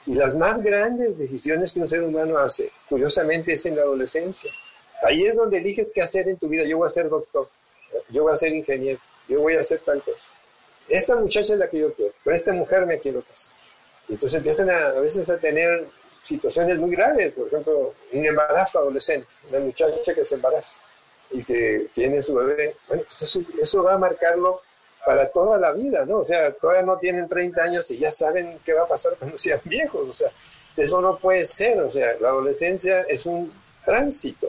Y 0.07 0.15
las 0.15 0.37
más 0.37 0.63
grandes 0.63 1.19
decisiones 1.19 1.73
que 1.73 1.81
un 1.81 1.89
ser 1.89 2.03
humano 2.03 2.39
hace, 2.39 2.71
curiosamente, 2.89 3.55
es 3.55 3.67
en 3.67 3.77
la 3.77 3.83
adolescencia. 3.83 4.51
Ahí 5.03 5.25
es 5.25 5.37
donde 5.37 5.59
eliges 5.59 5.93
qué 5.93 6.03
hacer 6.03 6.29
en 6.29 6.37
tu 6.37 6.49
vida. 6.49 6.65
Yo 6.65 6.79
voy 6.79 6.87
a 6.87 6.91
ser 6.91 7.09
doctor, 7.09 7.49
yo 8.11 8.25
voy 8.25 8.33
a 8.33 8.37
ser 8.37 8.53
ingeniero, 8.53 8.99
yo 9.29 9.41
voy 9.41 9.55
a 9.55 9.61
hacer 9.61 9.81
tal 9.81 10.03
cosa. 10.03 10.31
Esta 10.89 11.17
muchacha 11.17 11.53
es 11.53 11.59
la 11.59 11.69
que 11.69 11.79
yo 11.79 11.93
quiero, 11.95 12.13
pero 12.25 12.35
esta 12.35 12.53
mujer 12.53 12.87
me 12.87 12.99
quiero 12.99 13.23
casar. 13.23 13.53
Entonces 14.09 14.39
empiezan 14.39 14.71
a, 14.71 14.89
a 14.89 15.01
veces 15.01 15.29
a 15.29 15.39
tener 15.39 15.87
situaciones 16.29 16.79
muy 16.79 16.91
graves, 16.91 17.33
por 17.33 17.47
ejemplo, 17.47 17.95
un 18.13 18.27
embarazo 18.27 18.79
adolescente, 18.79 19.27
una 19.51 19.61
muchacha 19.61 20.15
que 20.15 20.25
se 20.25 20.35
embaraza 20.35 20.77
y 21.31 21.43
que 21.43 21.89
tiene 21.95 22.23
su 22.23 22.35
bebé, 22.35 22.75
bueno, 22.87 23.03
pues 23.05 23.37
eso, 23.61 23.83
va 23.83 23.95
a 23.95 23.99
marcarlo 23.99 24.61
para 25.05 25.29
toda 25.31 25.59
la 25.59 25.73
vida, 25.73 26.05
¿no? 26.05 26.19
O 26.19 26.25
sea, 26.25 26.53
todavía 26.53 26.83
no 26.83 26.99
tienen 26.99 27.29
30 27.29 27.63
años 27.63 27.91
y 27.91 27.99
ya 27.99 28.13
saben 28.13 28.59
qué 28.65 28.73
va 28.75 28.83
a 28.83 28.87
pasar 28.87 29.15
cuando 29.19 29.39
sean 29.39 29.61
viejos, 29.65 30.09
o 30.09 30.13
sea, 30.13 30.31
eso 30.77 31.01
no 31.01 31.19
puede 31.19 31.45
ser, 31.47 31.81
o 31.81 31.91
sea, 31.91 32.15
la 32.21 32.29
adolescencia 32.29 33.03
es 33.03 33.27
un 33.27 33.53
tránsito. 33.85 34.49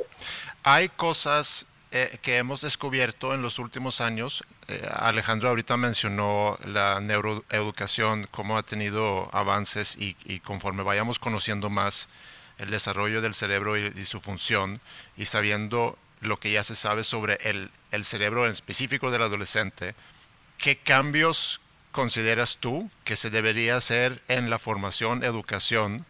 Hay 0.71 0.89
cosas 0.89 1.65
eh, 1.91 2.19
que 2.21 2.37
hemos 2.37 2.61
descubierto 2.61 3.33
en 3.33 3.41
los 3.41 3.57
últimos 3.57 4.01
años. 4.01 4.43
Eh, 4.67 4.87
Alejandro 4.99 5.49
ahorita 5.49 5.77
mencionó 5.77 6.59
la 6.63 6.99
neuroeducación, 6.99 8.27
cómo 8.29 8.55
ha 8.55 8.61
tenido 8.61 9.31
avances 9.33 9.97
y, 9.97 10.13
conforme 10.41 10.83
vayamos 10.83 11.17
conociendo 11.17 11.71
más 11.71 12.07
el 12.59 12.69
desarrollo 12.69 13.23
del 13.23 13.33
cerebro 13.33 13.77
y 13.77 14.05
su 14.05 14.21
función 14.21 14.79
y 15.17 15.25
sabiendo 15.25 15.97
lo 16.21 16.39
que 16.39 16.51
ya 16.51 16.63
se 16.63 16.75
sabe 16.75 17.03
sobre 17.03 17.39
el, 17.49 18.05
cerebro 18.05 18.45
en 18.45 18.51
específico 18.51 19.09
del 19.09 19.23
adolescente, 19.23 19.95
¿qué 20.59 20.77
cambios 20.77 21.61
consideras 21.91 22.57
tú 22.57 22.91
que 23.05 23.15
se 23.15 23.31
debería 23.31 23.75
hacer 23.75 24.21
en 24.27 24.51
la 24.51 24.59
formación, 24.59 25.23
educación 25.23 26.05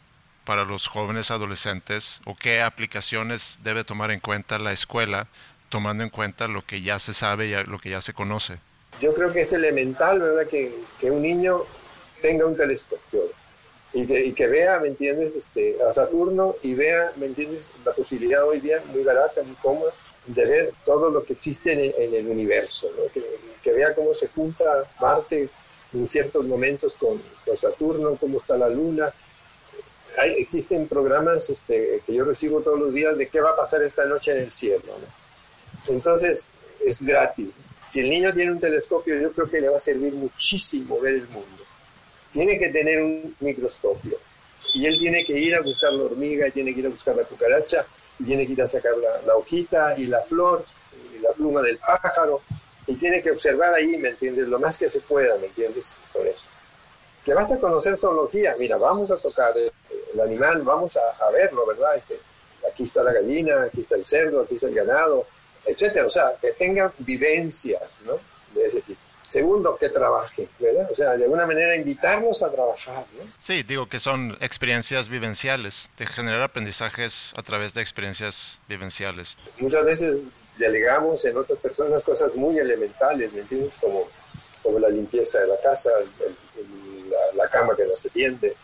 para 0.49 0.65
los 0.65 0.87
jóvenes 0.87 1.29
adolescentes 1.29 2.21
o 2.25 2.35
qué 2.35 2.63
aplicaciones 2.63 3.59
debe 3.61 3.83
tomar 3.83 4.09
en 4.09 4.19
cuenta 4.19 4.57
la 4.57 4.71
escuela 4.71 5.27
tomando 5.69 6.03
en 6.03 6.09
cuenta 6.09 6.47
lo 6.47 6.65
que 6.65 6.81
ya 6.81 6.97
se 6.97 7.13
sabe 7.13 7.45
y 7.45 7.53
lo 7.67 7.77
que 7.77 7.91
ya 7.91 8.01
se 8.01 8.15
conoce? 8.15 8.57
Yo 8.99 9.13
creo 9.13 9.31
que 9.31 9.41
es 9.41 9.53
elemental, 9.53 10.19
¿verdad? 10.19 10.47
Que, 10.47 10.73
un 11.03 11.21
niño 11.21 11.61
tenga 12.19 12.47
un 12.47 12.57
telescopio 12.57 13.25
y 13.93 14.07
que, 14.07 14.33
que, 14.33 14.47
vea, 14.47 14.79
¿me 14.79 14.87
entiendes? 14.87 15.35
Este, 15.35 15.75
a 15.87 15.93
Saturno 15.93 16.55
y 16.63 16.73
vea, 16.73 17.11
¿me 17.17 17.27
entiendes? 17.27 17.69
La 17.85 17.93
posibilidad 17.93 18.43
hoy 18.43 18.59
día 18.59 18.81
muy 18.87 19.03
barata, 19.03 19.43
muy 19.43 19.55
cómoda, 19.57 19.91
de 20.25 20.45
ver 20.45 20.73
todo 20.83 21.11
lo 21.11 21.23
que 21.25 21.33
existe 21.33 21.73
en 21.73 22.15
el, 22.15 22.25
universo, 22.25 22.89
que, 23.13 23.23
que, 23.61 23.71
vea 23.71 23.93
cómo 23.93 24.15
se 24.15 24.29
junta 24.29 24.65
Marte 24.99 25.47
en 25.93 26.09
ciertos 26.09 26.43
momentos 26.47 26.95
con, 26.95 27.21
con 27.45 27.55
Saturno, 27.55 28.15
cómo 28.15 28.39
está 28.39 28.57
la 28.57 28.69
Luna. 28.69 29.13
Hay, 30.19 30.33
existen 30.33 30.87
programas 30.87 31.49
este, 31.49 32.01
que 32.05 32.13
yo 32.13 32.25
recibo 32.25 32.61
todos 32.61 32.79
los 32.79 32.93
días 32.93 33.17
de 33.17 33.27
qué 33.27 33.41
va 33.41 33.51
a 33.51 33.55
pasar 33.55 33.81
esta 33.83 34.05
noche 34.05 34.31
en 34.31 34.37
el 34.39 34.51
cielo. 34.51 34.83
¿no? 34.85 35.93
Entonces, 35.93 36.47
es 36.85 37.01
gratis. 37.03 37.51
Si 37.81 38.01
el 38.01 38.09
niño 38.09 38.33
tiene 38.33 38.51
un 38.51 38.59
telescopio, 38.59 39.19
yo 39.19 39.31
creo 39.31 39.49
que 39.49 39.61
le 39.61 39.69
va 39.69 39.77
a 39.77 39.79
servir 39.79 40.13
muchísimo 40.13 40.99
ver 40.99 41.15
el 41.15 41.27
mundo 41.29 41.59
tiene 42.31 42.57
que 42.57 42.69
tener 42.69 43.01
un 43.01 43.35
microscopio. 43.39 44.17
Y 44.73 44.85
él 44.85 44.99
tiene 44.99 45.25
que 45.25 45.37
ir 45.37 45.55
a 45.55 45.61
buscar 45.61 45.93
la 45.93 46.03
hormiga, 46.03 46.47
y 46.47 46.51
tiene 46.51 46.73
que 46.73 46.81
ir 46.81 46.85
a 46.87 46.89
buscar 46.89 47.15
la 47.15 47.23
cucaracha, 47.23 47.85
y 48.19 48.25
tiene 48.25 48.45
que 48.45 48.53
ir 48.53 48.61
a 48.61 48.67
sacar 48.67 48.93
la, 49.25 49.35
hojita 49.35 49.95
y 49.97 50.07
la 50.07 50.21
flor, 50.21 50.63
y 51.15 51.19
la 51.19 51.31
pluma 51.31 51.61
del 51.61 51.77
pájaro, 51.77 52.41
y 52.87 52.95
tiene 52.95 53.21
que 53.21 53.31
observar 53.31 53.73
ahí, 53.73 53.97
¿me 53.97 54.09
entiendes? 54.09 54.47
Lo 54.47 54.59
más 54.59 54.77
que 54.77 54.89
se 54.89 54.99
pueda, 55.01 55.37
¿me 55.37 55.47
entiendes? 55.47 55.97
Por 56.11 56.27
eso. 56.27 56.47
Que 57.23 57.33
vas 57.33 57.51
a 57.51 57.59
conocer 57.59 57.97
zoología, 57.97 58.55
mira, 58.57 58.77
vamos 58.77 59.11
a 59.11 59.17
tocar 59.17 59.53
el 60.13 60.21
animal, 60.21 60.61
vamos 60.63 60.97
a, 60.97 61.29
verlo, 61.31 61.65
¿verdad? 61.65 61.95
Este, 61.95 62.19
aquí 62.71 62.83
está 62.83 63.03
la 63.03 63.13
gallina, 63.13 63.63
aquí 63.63 63.81
está 63.81 63.95
el 63.95 64.05
cerdo, 64.05 64.41
aquí 64.41 64.55
está 64.55 64.67
el 64.67 64.75
ganado, 64.75 65.27
etcétera. 65.65 66.05
O 66.05 66.09
sea, 66.09 66.33
que 66.41 66.51
tenga 66.53 66.91
vivencia, 66.99 67.79
¿no? 68.05 68.19
De 68.53 68.65
ese 68.65 68.81
tipo. 68.81 68.99
Segundo, 69.29 69.77
que 69.77 69.89
trabaje, 69.89 70.49
¿verdad? 70.57 70.89
O 70.91 70.95
sea, 70.95 71.15
de 71.15 71.25
alguna 71.25 71.45
manera 71.45 71.75
invitarnos 71.75 72.41
a 72.41 72.51
trabajar, 72.51 73.05
¿no? 73.15 73.31
Sí, 73.39 73.61
digo 73.61 73.87
que 73.87 73.99
son 73.99 74.35
experiencias 74.41 75.07
vivenciales, 75.07 75.91
de 75.99 76.07
generar 76.07 76.41
aprendizajes 76.41 77.33
a 77.37 77.43
través 77.43 77.75
de 77.75 77.81
experiencias 77.81 78.59
vivenciales. 78.67 79.37
Muchas 79.59 79.85
veces 79.85 80.21
delegamos 80.57 81.23
en 81.25 81.37
otras 81.37 81.59
personas 81.59 82.03
cosas 82.03 82.33
muy 82.33 82.57
elementales, 82.57 83.31
¿me 83.31 83.41
entiendes? 83.41 83.77
Como, 83.79 84.09
como 84.63 84.79
la 84.79 84.89
limpieza 84.89 85.39
de 85.39 85.47
la 85.47 85.61
casa, 85.61 85.91
la, 87.09 87.43
la 87.43 87.49
cama 87.49 87.75
que 87.75 87.85
no 87.85 87.93
se 87.93 88.09
tiende, 88.09 88.55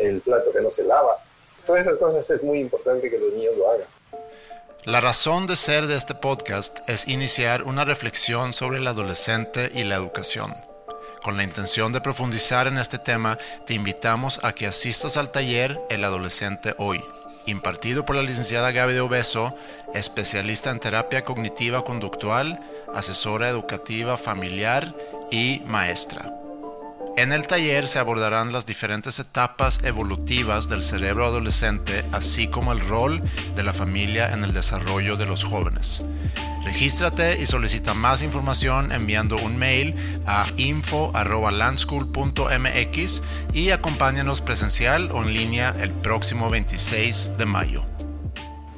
el 0.00 0.20
plato 0.20 0.52
que 0.52 0.60
no 0.60 0.70
se 0.70 0.84
lava. 0.84 1.16
Todas 1.66 1.82
esas 1.82 1.98
cosas 1.98 2.28
es 2.30 2.42
muy 2.42 2.60
importante 2.60 3.10
que 3.10 3.18
los 3.18 3.32
niños 3.32 3.56
lo 3.56 3.70
hagan. 3.70 3.86
La 4.84 5.00
razón 5.00 5.46
de 5.46 5.56
ser 5.56 5.86
de 5.86 5.96
este 5.96 6.14
podcast 6.14 6.88
es 6.88 7.08
iniciar 7.08 7.64
una 7.64 7.84
reflexión 7.84 8.52
sobre 8.52 8.78
el 8.78 8.86
adolescente 8.86 9.70
y 9.74 9.84
la 9.84 9.96
educación. 9.96 10.54
Con 11.22 11.36
la 11.36 11.42
intención 11.42 11.92
de 11.92 12.00
profundizar 12.00 12.68
en 12.68 12.78
este 12.78 12.98
tema, 12.98 13.38
te 13.66 13.74
invitamos 13.74 14.40
a 14.44 14.54
que 14.54 14.66
asistas 14.66 15.16
al 15.16 15.30
taller 15.30 15.78
El 15.90 16.04
Adolescente 16.04 16.74
Hoy, 16.78 17.02
impartido 17.44 18.06
por 18.06 18.16
la 18.16 18.22
licenciada 18.22 18.70
Gaby 18.70 18.94
de 18.94 19.00
Obeso, 19.00 19.54
especialista 19.94 20.70
en 20.70 20.80
terapia 20.80 21.24
cognitiva 21.24 21.84
conductual, 21.84 22.60
asesora 22.94 23.48
educativa 23.48 24.16
familiar 24.16 24.94
y 25.30 25.60
maestra. 25.66 26.37
En 27.16 27.32
el 27.32 27.46
taller 27.46 27.86
se 27.86 27.98
abordarán 27.98 28.52
las 28.52 28.66
diferentes 28.66 29.18
etapas 29.18 29.82
evolutivas 29.84 30.68
del 30.68 30.82
cerebro 30.82 31.24
adolescente, 31.26 32.04
así 32.12 32.48
como 32.48 32.72
el 32.72 32.80
rol 32.80 33.22
de 33.56 33.62
la 33.62 33.72
familia 33.72 34.30
en 34.32 34.44
el 34.44 34.52
desarrollo 34.52 35.16
de 35.16 35.24
los 35.26 35.44
jóvenes. 35.44 36.04
Regístrate 36.64 37.40
y 37.40 37.46
solicita 37.46 37.94
más 37.94 38.20
información 38.22 38.92
enviando 38.92 39.38
un 39.38 39.56
mail 39.56 39.94
a 40.26 40.46
info.landschool.mx 40.56 43.22
y 43.54 43.70
acompáñanos 43.70 44.42
presencial 44.42 45.10
o 45.10 45.22
en 45.22 45.32
línea 45.32 45.72
el 45.80 45.92
próximo 45.92 46.50
26 46.50 47.38
de 47.38 47.46
mayo. 47.46 47.86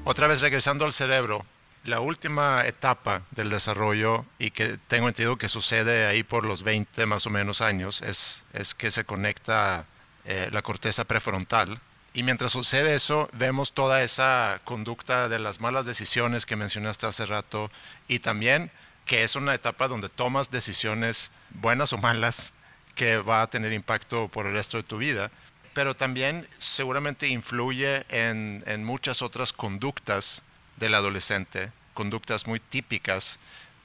Otra 0.05 0.29
vez 0.29 0.41
regresando 0.41 0.85
al 0.85 0.93
cerebro, 0.93 1.45
la 1.85 2.01
última 2.01 2.67
etapa 2.67 3.23
del 3.31 3.51
desarrollo 3.51 4.27
y 4.39 4.51
que 4.51 4.79
tengo 4.89 5.09
entendido 5.09 5.39
que 5.39 5.49
sucede 5.49 6.07
ahí 6.07 6.23
por 6.23 6.45
los 6.45 6.63
20 6.63 7.07
más 7.07 7.27
o 7.27 7.31
menos 7.31 7.61
años 7.61 8.03
es, 8.03 8.45
es 8.53 8.75
que 8.75 8.91
se 8.91 9.05
conecta 9.05 9.87
eh, 10.25 10.49
la 10.53 10.63
corteza 10.63 11.05
prefrontal. 11.05 11.81
Y 12.13 12.23
mientras 12.23 12.53
sucede 12.53 12.95
eso, 12.95 13.31
vemos 13.33 13.73
toda 13.73 14.03
esa 14.03 14.61
conducta 14.65 15.29
de 15.29 15.39
las 15.39 15.61
malas 15.61 15.87
decisiones 15.87 16.45
que 16.45 16.57
mencionaste 16.57 17.07
hace 17.07 17.25
rato 17.25 17.71
y 18.09 18.19
también 18.19 18.71
que 19.07 19.23
es 19.23 19.37
una 19.37 19.55
etapa 19.55 19.89
donde 19.89 20.09
tomas 20.09 20.51
decisiones 20.51 21.33
buenas 21.51 21.93
o 21.93 21.99
malas 21.99 22.53
que 22.95 23.19
va 23.19 23.43
a 23.43 23.47
tener 23.47 23.73
impacto 23.73 24.29
por 24.29 24.47
el 24.47 24.53
resto 24.53 24.77
de 24.77 24.83
tu 24.83 24.99
vida, 24.99 25.31
pero 25.73 25.97
también 25.97 26.47
seguramente 26.59 27.29
influye 27.29 28.05
en, 28.11 28.63
en 28.67 28.85
muchas 28.85 29.23
otras 29.23 29.53
conductas 29.53 30.43
del 30.81 30.95
adolescente, 30.97 31.71
conductas 31.95 32.47
muy 32.47 32.59
típicas 32.59 33.39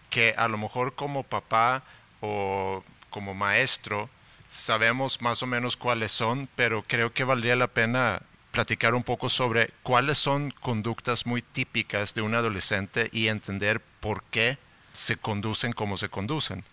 que 0.10 0.34
a 0.38 0.47
lo 0.47 0.58
mejor 0.58 0.95
como 0.95 1.23
papá 1.23 1.84
o 2.21 2.84
como 3.10 3.34
maestro 3.34 4.10
sabemos 4.49 5.21
más 5.21 5.43
o 5.43 5.45
menos 5.47 5.77
cuáles 5.77 6.12
son, 6.12 6.47
pero 6.55 6.84
creo 6.88 7.13
que 7.13 7.23
valdría 7.23 7.55
la 7.55 7.67
pena 7.67 8.21
platicar 8.51 8.95
un 8.95 9.03
poco 9.03 9.29
sobre 9.29 9.69
cuáles 9.84 10.17
son 10.17 10.51
conductas 10.62 11.25
muy 11.25 11.41
típicas 11.41 12.13
de 12.13 12.21
un 12.21 12.36
adolescente 12.36 13.10
y 13.12 13.27
entender 13.27 13.81
por 13.99 14.23
qué 14.23 14.58
se 14.93 15.17
conducen 15.17 15.73
como 15.73 15.97
se 15.97 16.08
conducen. 16.08 16.63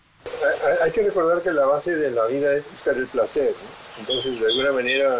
Hay 0.81 0.91
que 0.91 1.03
recordar 1.03 1.41
que 1.41 1.51
la 1.51 1.65
base 1.65 1.93
de 1.95 2.11
la 2.11 2.25
vida 2.27 2.55
es 2.55 2.63
buscar 2.71 2.95
el 2.95 3.07
placer. 3.07 3.53
Entonces, 3.99 4.39
de 4.39 4.47
alguna 4.47 4.71
manera, 4.71 5.17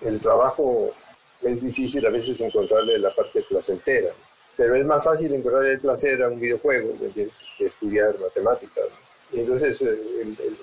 el 0.00 0.18
trabajo 0.18 0.94
es 1.42 1.62
difícil 1.62 2.06
a 2.06 2.10
veces 2.10 2.40
encontrarle 2.40 2.98
la 2.98 3.14
parte 3.14 3.42
placentera. 3.42 4.10
Pero 4.60 4.74
es 4.76 4.84
más 4.84 5.02
fácil 5.02 5.32
encontrar 5.32 5.64
el 5.64 5.80
placer 5.80 6.22
a 6.22 6.28
un 6.28 6.38
videojuego 6.38 6.92
que 7.14 7.30
estudiar 7.60 8.18
matemáticas. 8.18 8.84
Entonces, 9.32 9.80
eh, 9.80 9.98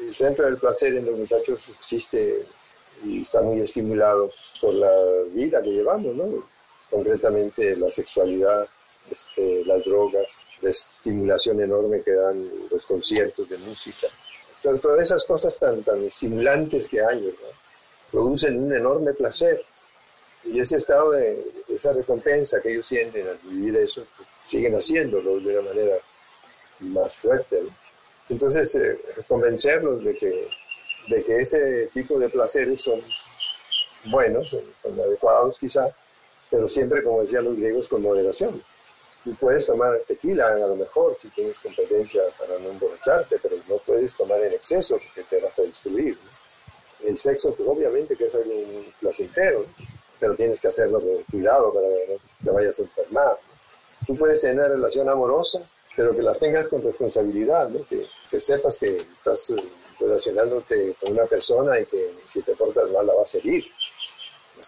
el, 0.01 0.15
centro 0.15 0.45
del 0.45 0.57
placer 0.57 0.93
en 0.93 1.07
los 1.07 1.17
muchachos 1.17 1.67
existe 1.69 2.45
y 3.03 3.23
está 3.23 3.41
muy 3.41 3.59
estimulado 3.59 4.29
por 4.61 4.75
la 4.75 4.91
vida 5.33 5.63
que 5.63 5.71
llevamos, 5.71 6.15
¿no? 6.15 6.47
Concretamente 6.91 7.75
la 7.75 7.89
sexualidad, 7.89 8.67
este, 9.09 9.65
las 9.65 9.83
drogas, 9.83 10.41
la 10.61 10.69
estimulación 10.69 11.59
enorme 11.59 12.03
que 12.03 12.11
dan 12.11 12.47
los 12.69 12.85
conciertos 12.85 13.49
de 13.49 13.57
música. 13.57 14.05
Entonces, 14.57 14.79
todas 14.79 15.03
esas 15.05 15.23
cosas 15.23 15.57
tan, 15.57 15.81
tan 15.81 16.03
estimulantes 16.03 16.87
que 16.87 17.01
hay, 17.01 17.19
¿verdad? 17.19 17.55
producen 18.11 18.63
un 18.63 18.75
enorme 18.75 19.15
placer. 19.15 19.65
Y 20.43 20.59
ese 20.59 20.77
estado 20.77 21.11
de, 21.11 21.43
esa 21.69 21.93
recompensa 21.93 22.61
que 22.61 22.71
ellos 22.71 22.87
sienten 22.87 23.27
al 23.27 23.37
vivir 23.43 23.75
eso, 23.77 24.05
pues, 24.15 24.27
siguen 24.47 24.75
haciéndolo 24.75 25.39
de 25.39 25.57
una 25.57 25.69
manera 25.69 25.97
más 26.79 27.17
fuerte. 27.17 27.61
Entonces, 28.29 28.75
eh, 28.75 28.99
convencerlos 29.27 30.03
de 30.03 30.15
que, 30.15 30.49
de 31.07 31.23
que 31.23 31.37
ese 31.37 31.87
tipo 31.93 32.19
de 32.19 32.29
placeres 32.29 32.81
son 32.81 33.01
buenos, 34.05 34.49
son, 34.49 34.99
adecuados 34.99 35.57
quizá, 35.59 35.87
pero 36.49 36.67
siempre, 36.67 37.03
como 37.03 37.21
decían 37.21 37.45
los 37.45 37.57
griegos, 37.57 37.87
con 37.87 38.01
moderación. 38.01 38.61
Tú 39.23 39.35
puedes 39.35 39.65
tomar 39.65 39.99
tequila 40.07 40.47
a 40.47 40.57
lo 40.59 40.75
mejor 40.75 41.17
si 41.21 41.27
tienes 41.29 41.59
competencia 41.59 42.21
para 42.37 42.57
no 42.59 42.69
emborracharte, 42.69 43.37
pero 43.41 43.57
no 43.67 43.77
puedes 43.79 44.15
tomar 44.15 44.41
en 44.41 44.53
exceso 44.53 44.97
porque 44.97 45.23
te 45.29 45.41
vas 45.41 45.59
a 45.59 45.63
destruir. 45.63 46.17
El 47.03 47.17
sexo, 47.17 47.53
pues 47.53 47.67
obviamente 47.67 48.15
que 48.15 48.25
es 48.25 48.35
algo 48.35 48.53
placentero, 48.99 49.65
pero 50.19 50.35
tienes 50.35 50.59
que 50.59 50.67
hacerlo 50.67 50.99
con 50.99 51.23
cuidado 51.31 51.73
para 51.73 51.87
que 51.87 52.07
no 52.13 52.19
te 52.43 52.51
vayas 52.51 52.79
a 52.79 52.83
enfermar. 52.83 53.37
Tú 54.05 54.15
puedes 54.15 54.41
tener 54.41 54.55
una 54.55 54.67
relación 54.67 55.09
amorosa, 55.09 55.59
pero 55.95 56.15
que 56.15 56.21
las 56.21 56.39
tengas 56.39 56.67
con 56.67 56.81
responsabilidad, 56.81 57.69
que, 57.89 58.05
que 58.29 58.39
sepas 58.39 58.77
que 58.77 58.95
estás 58.95 59.49
eh, 59.51 59.55
relacionándote 59.99 60.95
con 61.01 61.13
una 61.13 61.25
persona 61.25 61.79
y 61.79 61.85
que 61.85 62.13
si 62.27 62.41
te 62.41 62.55
portas 62.55 62.89
mal 62.91 63.05
la 63.05 63.13
vas 63.15 63.33
a 63.33 63.37
herir. 63.39 63.65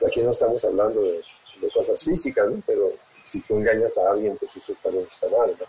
aquí 0.06 0.22
no 0.22 0.32
estamos 0.32 0.64
hablando 0.66 1.02
de, 1.02 1.22
de 1.62 1.72
cosas 1.72 2.04
físicas, 2.04 2.50
¿no? 2.50 2.62
pero 2.66 2.92
si 3.26 3.42
tú 3.42 3.58
engañas 3.58 3.98
a 3.98 4.10
alguien, 4.12 4.36
pues 4.38 4.56
eso 4.56 4.74
también 4.82 5.08
está 5.10 5.30
mal. 5.30 5.56
¿no? 5.60 5.66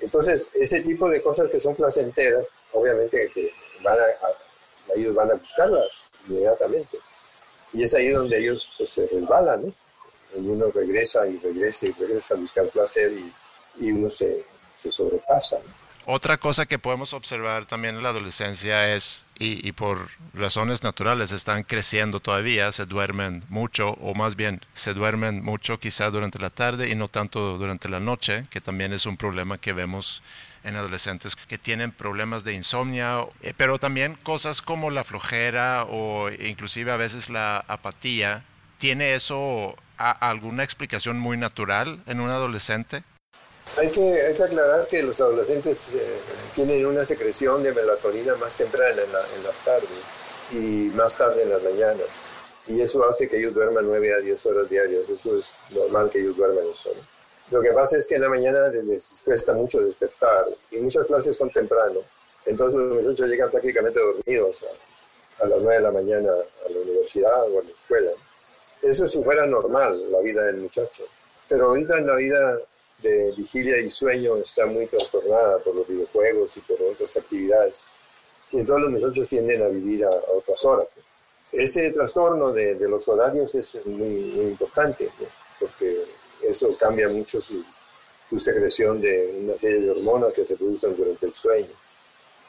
Entonces, 0.00 0.48
ese 0.54 0.80
tipo 0.80 1.08
de 1.08 1.22
cosas 1.22 1.48
que 1.48 1.60
son 1.60 1.74
placenteras, 1.74 2.46
obviamente 2.72 3.30
que 3.32 3.52
van 3.82 3.98
a, 3.98 4.04
ellos 4.96 5.14
van 5.14 5.30
a 5.30 5.34
buscarlas 5.34 6.10
inmediatamente. 6.28 6.98
Y 7.72 7.82
es 7.82 7.94
ahí 7.94 8.08
donde 8.08 8.38
ellos 8.38 8.70
pues, 8.76 8.90
se 8.90 9.06
resbalan, 9.06 9.62
¿no? 9.62 9.74
Y 10.34 10.48
uno 10.48 10.70
regresa 10.74 11.26
y 11.26 11.38
regresa 11.38 11.86
y 11.86 11.92
regresa 11.92 12.34
a 12.34 12.38
buscar 12.38 12.66
placer 12.68 13.12
y, 13.12 13.86
y 13.86 13.92
uno 13.92 14.08
se, 14.08 14.44
se 14.78 14.90
sobrepasa. 14.90 15.58
¿no? 15.58 15.82
Otra 16.04 16.36
cosa 16.36 16.66
que 16.66 16.80
podemos 16.80 17.12
observar 17.12 17.66
también 17.66 17.94
en 17.94 18.02
la 18.02 18.08
adolescencia 18.08 18.92
es, 18.92 19.24
y, 19.38 19.70
por 19.72 20.08
razones 20.34 20.82
naturales 20.82 21.30
están 21.30 21.62
creciendo 21.62 22.18
todavía, 22.18 22.72
se 22.72 22.86
duermen 22.86 23.44
mucho, 23.48 23.90
o 24.00 24.12
más 24.12 24.34
bien 24.34 24.64
se 24.72 24.94
duermen 24.94 25.44
mucho 25.44 25.78
quizá 25.78 26.10
durante 26.10 26.40
la 26.40 26.50
tarde 26.50 26.88
y 26.88 26.96
no 26.96 27.06
tanto 27.06 27.56
durante 27.56 27.88
la 27.88 28.00
noche, 28.00 28.46
que 28.50 28.60
también 28.60 28.92
es 28.92 29.06
un 29.06 29.16
problema 29.16 29.58
que 29.58 29.72
vemos 29.72 30.22
en 30.64 30.76
adolescentes 30.76 31.36
que 31.36 31.58
tienen 31.58 31.92
problemas 31.92 32.44
de 32.44 32.52
insomnio, 32.52 33.30
eh, 33.42 33.52
pero 33.56 33.78
también 33.78 34.14
cosas 34.22 34.62
como 34.62 34.90
la 34.90 35.04
flojera 35.04 35.84
o 35.88 36.30
inclusive 36.30 36.90
a 36.90 36.96
veces 36.96 37.30
la 37.30 37.58
apatía. 37.68 38.44
¿Tiene 38.78 39.14
eso 39.14 39.76
alguna 39.96 40.64
explicación 40.64 41.18
muy 41.18 41.36
natural 41.36 42.02
en 42.06 42.20
un 42.20 42.30
adolescente? 42.30 43.04
Hay 43.78 43.88
que, 43.90 44.00
hay 44.00 44.34
que 44.34 44.42
aclarar 44.42 44.86
que 44.86 45.02
los 45.02 45.18
adolescentes 45.20 45.94
eh, 45.94 46.20
tienen 46.54 46.84
una 46.84 47.04
secreción 47.06 47.62
de 47.62 47.72
melatonina 47.72 48.34
más 48.36 48.54
temprana 48.54 49.00
en, 49.00 49.44
las 49.44 49.56
tardes 49.64 49.88
y 50.52 50.90
más 50.94 51.16
tarde 51.16 51.44
en 51.44 51.50
las 51.50 51.62
mañanas. 51.62 52.06
Y 52.68 52.80
eso 52.80 53.08
hace 53.08 53.28
que 53.28 53.38
ellos 53.38 53.54
duerman 53.54 53.86
9 53.86 54.14
a 54.14 54.18
10 54.18 54.46
horas 54.46 54.68
diarias. 54.68 55.08
Eso 55.08 55.38
es 55.38 55.46
normal 55.70 56.10
que 56.10 56.20
ellos 56.20 56.36
duerman 56.36 56.64
eso. 56.70 56.90
Lo 57.52 57.60
que 57.60 57.72
pasa 57.72 57.98
es 57.98 58.06
que 58.06 58.16
en 58.16 58.22
la 58.22 58.28
mañana 58.28 58.68
les 58.68 59.22
cuesta 59.24 59.52
mucho 59.52 59.80
despertar 59.80 60.46
y 60.70 60.78
muchas 60.78 61.06
clases 61.06 61.36
son 61.36 61.50
temprano. 61.50 62.00
Entonces 62.46 62.80
los 62.80 63.02
muchachos 63.02 63.28
llegan 63.28 63.50
prácticamente 63.50 64.00
dormidos 64.00 64.64
a, 64.64 65.44
a 65.44 65.46
las 65.46 65.58
9 65.60 65.74
de 65.74 65.80
la 65.80 65.92
mañana 65.92 66.32
a 66.32 66.68
la 66.70 66.80
universidad 66.80 67.42
o 67.50 67.60
a 67.60 67.62
la 67.62 67.70
escuela. 67.70 68.10
Eso 68.82 69.06
si 69.06 69.22
fuera 69.22 69.46
normal, 69.46 70.10
la 70.10 70.20
vida 70.20 70.42
del 70.44 70.56
muchacho. 70.56 71.04
Pero 71.48 71.68
ahorita 71.68 71.98
en 71.98 72.06
la 72.06 72.16
vida 72.16 72.58
de 73.02 73.32
vigilia 73.36 73.78
y 73.78 73.90
sueño 73.90 74.36
está 74.36 74.66
muy 74.66 74.86
trastornada 74.86 75.58
por 75.58 75.74
los 75.74 75.86
videojuegos 75.86 76.56
y 76.56 76.60
por 76.60 76.80
otras 76.82 77.16
actividades. 77.16 77.82
Y 78.52 78.60
entonces 78.60 78.90
los 78.90 79.00
muchachos 79.00 79.28
tienden 79.28 79.62
a 79.62 79.68
vivir 79.68 80.04
a, 80.04 80.10
otras 80.10 80.64
horas. 80.64 80.88
Ese 81.50 81.90
trastorno 81.90 82.50
de, 82.52 82.76
los 82.88 83.06
horarios 83.08 83.54
es 83.54 83.84
muy, 83.86 84.40
importante, 84.40 85.08
porque 85.60 86.01
eso 86.52 86.76
cambia 86.78 87.08
mucho 87.08 87.40
su, 87.40 87.64
secreción 88.38 88.98
de 88.98 89.40
una 89.42 89.54
serie 89.54 89.80
de 89.80 89.90
hormonas 89.90 90.32
que 90.32 90.44
se 90.44 90.56
producen 90.56 90.96
durante 90.96 91.26
el 91.26 91.34
sueño. 91.34 91.68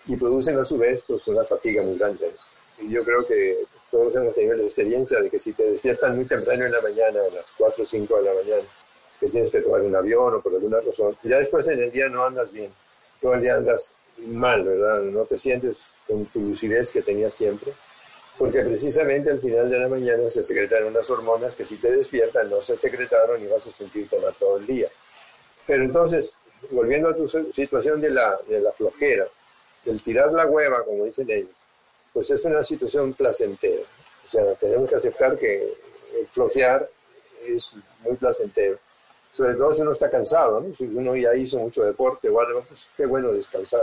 Y 0.06 0.16
producen 0.16 0.58
a 0.58 0.64
su 0.64 0.78
vez 0.78 1.04
pues, 1.06 1.28
una 1.28 1.44
fatiga 1.44 1.82
muy 1.82 1.98
grande. 1.98 2.32
Y 2.80 2.90
yo 2.90 3.04
creo 3.04 3.26
que 3.26 3.58
todos 3.92 4.16
hemos 4.16 4.34
tenido 4.34 4.56
la 4.56 4.64
experiencia 4.64 5.20
de 5.20 5.30
que 5.30 5.40
si 5.40 5.52
te 5.52 5.64
despiertan 5.64 6.16
muy 6.16 6.24
temprano 6.24 6.66
en 6.66 6.72
la 6.72 6.82
mañana, 6.82 7.20
a 7.20 7.36
las 7.36 7.46
4 7.58 7.84
o 7.84 7.88
5 7.88 8.18
de 8.18 8.24
la 8.24 8.34
mañana, 8.34 8.64
que 9.20 9.28
tienes 9.28 9.52
que 9.52 9.62
tomar 9.62 9.82
un 9.82 9.96
avión 9.96 10.36
o 10.36 10.42
por 10.42 10.54
alguna 10.54 10.80
razón, 10.80 11.18
ya 11.24 11.38
después 11.38 11.68
en 11.68 11.82
el 11.82 11.92
día 11.92 12.08
no 12.08 12.24
andas 12.24 12.52
bien, 12.52 12.72
todo 13.22 13.34
el 13.34 13.42
día 13.42 13.56
andas 13.56 13.94
mal, 14.18 14.64
¿verdad? 14.64 15.02
No 15.02 15.26
te 15.26 15.38
sientes 15.38 15.76
con 16.08 16.26
tu 16.28 16.40
lucidez 16.40 16.92
que 16.92 17.02
tenías 17.02 17.34
siempre, 17.34 17.74
porque 18.38 18.62
precisamente 18.62 19.30
al 19.30 19.40
final 19.40 19.70
de 19.70 19.80
la 19.80 19.88
mañana 19.88 20.30
se 20.30 20.44
secretan 20.44 20.86
unas 20.86 21.10
hormonas 21.10 21.56
que 21.56 21.66
si 21.66 21.78
te 21.78 21.92
despiertan 21.96 22.50
no 22.50 22.62
se 22.62 22.76
secretaron 22.76 23.42
y 23.44 23.48
vas 23.48 23.68
a 23.68 23.72
sentirte 23.72 24.20
mal 24.20 24.34
todo 24.38 24.58
el 24.58 24.66
día. 24.66 24.88
Pero 25.68 25.84
entonces, 25.84 26.36
volviendo 26.72 27.10
a 27.10 27.16
tu 27.16 27.28
situación 27.28 28.02
de 28.02 28.10
la, 28.10 28.38
de 28.48 28.60
la 28.60 28.72
flojera, 28.72 29.28
del 29.86 30.02
tirar 30.02 30.32
la 30.34 30.46
hueva, 30.46 30.84
como 30.84 31.06
dicen 31.06 31.30
ellos, 31.30 31.52
pues 32.12 32.32
es 32.32 32.44
una 32.46 32.64
situación 32.64 33.14
placentera. 33.14 33.84
O 34.26 34.30
sea, 34.30 34.54
tenemos 34.56 34.90
que 34.90 34.96
aceptar 34.96 35.38
que 35.38 35.62
el 35.62 36.28
flojear 36.28 36.90
es 37.46 37.74
muy 38.04 38.16
placentero 38.16 38.80
sobre 39.34 39.56
todo 39.56 39.74
si 39.74 39.82
uno 39.82 39.92
está 39.92 40.10
cansado, 40.10 40.62
¿no? 40.62 40.74
Si 40.74 40.86
uno 40.86 41.16
ya 41.16 41.36
hizo 41.36 41.60
mucho 41.60 41.84
deporte 41.84 42.30
o 42.30 42.40
algo, 42.40 42.64
pues 42.64 42.88
qué 42.96 43.06
bueno 43.06 43.34
descansar, 43.34 43.82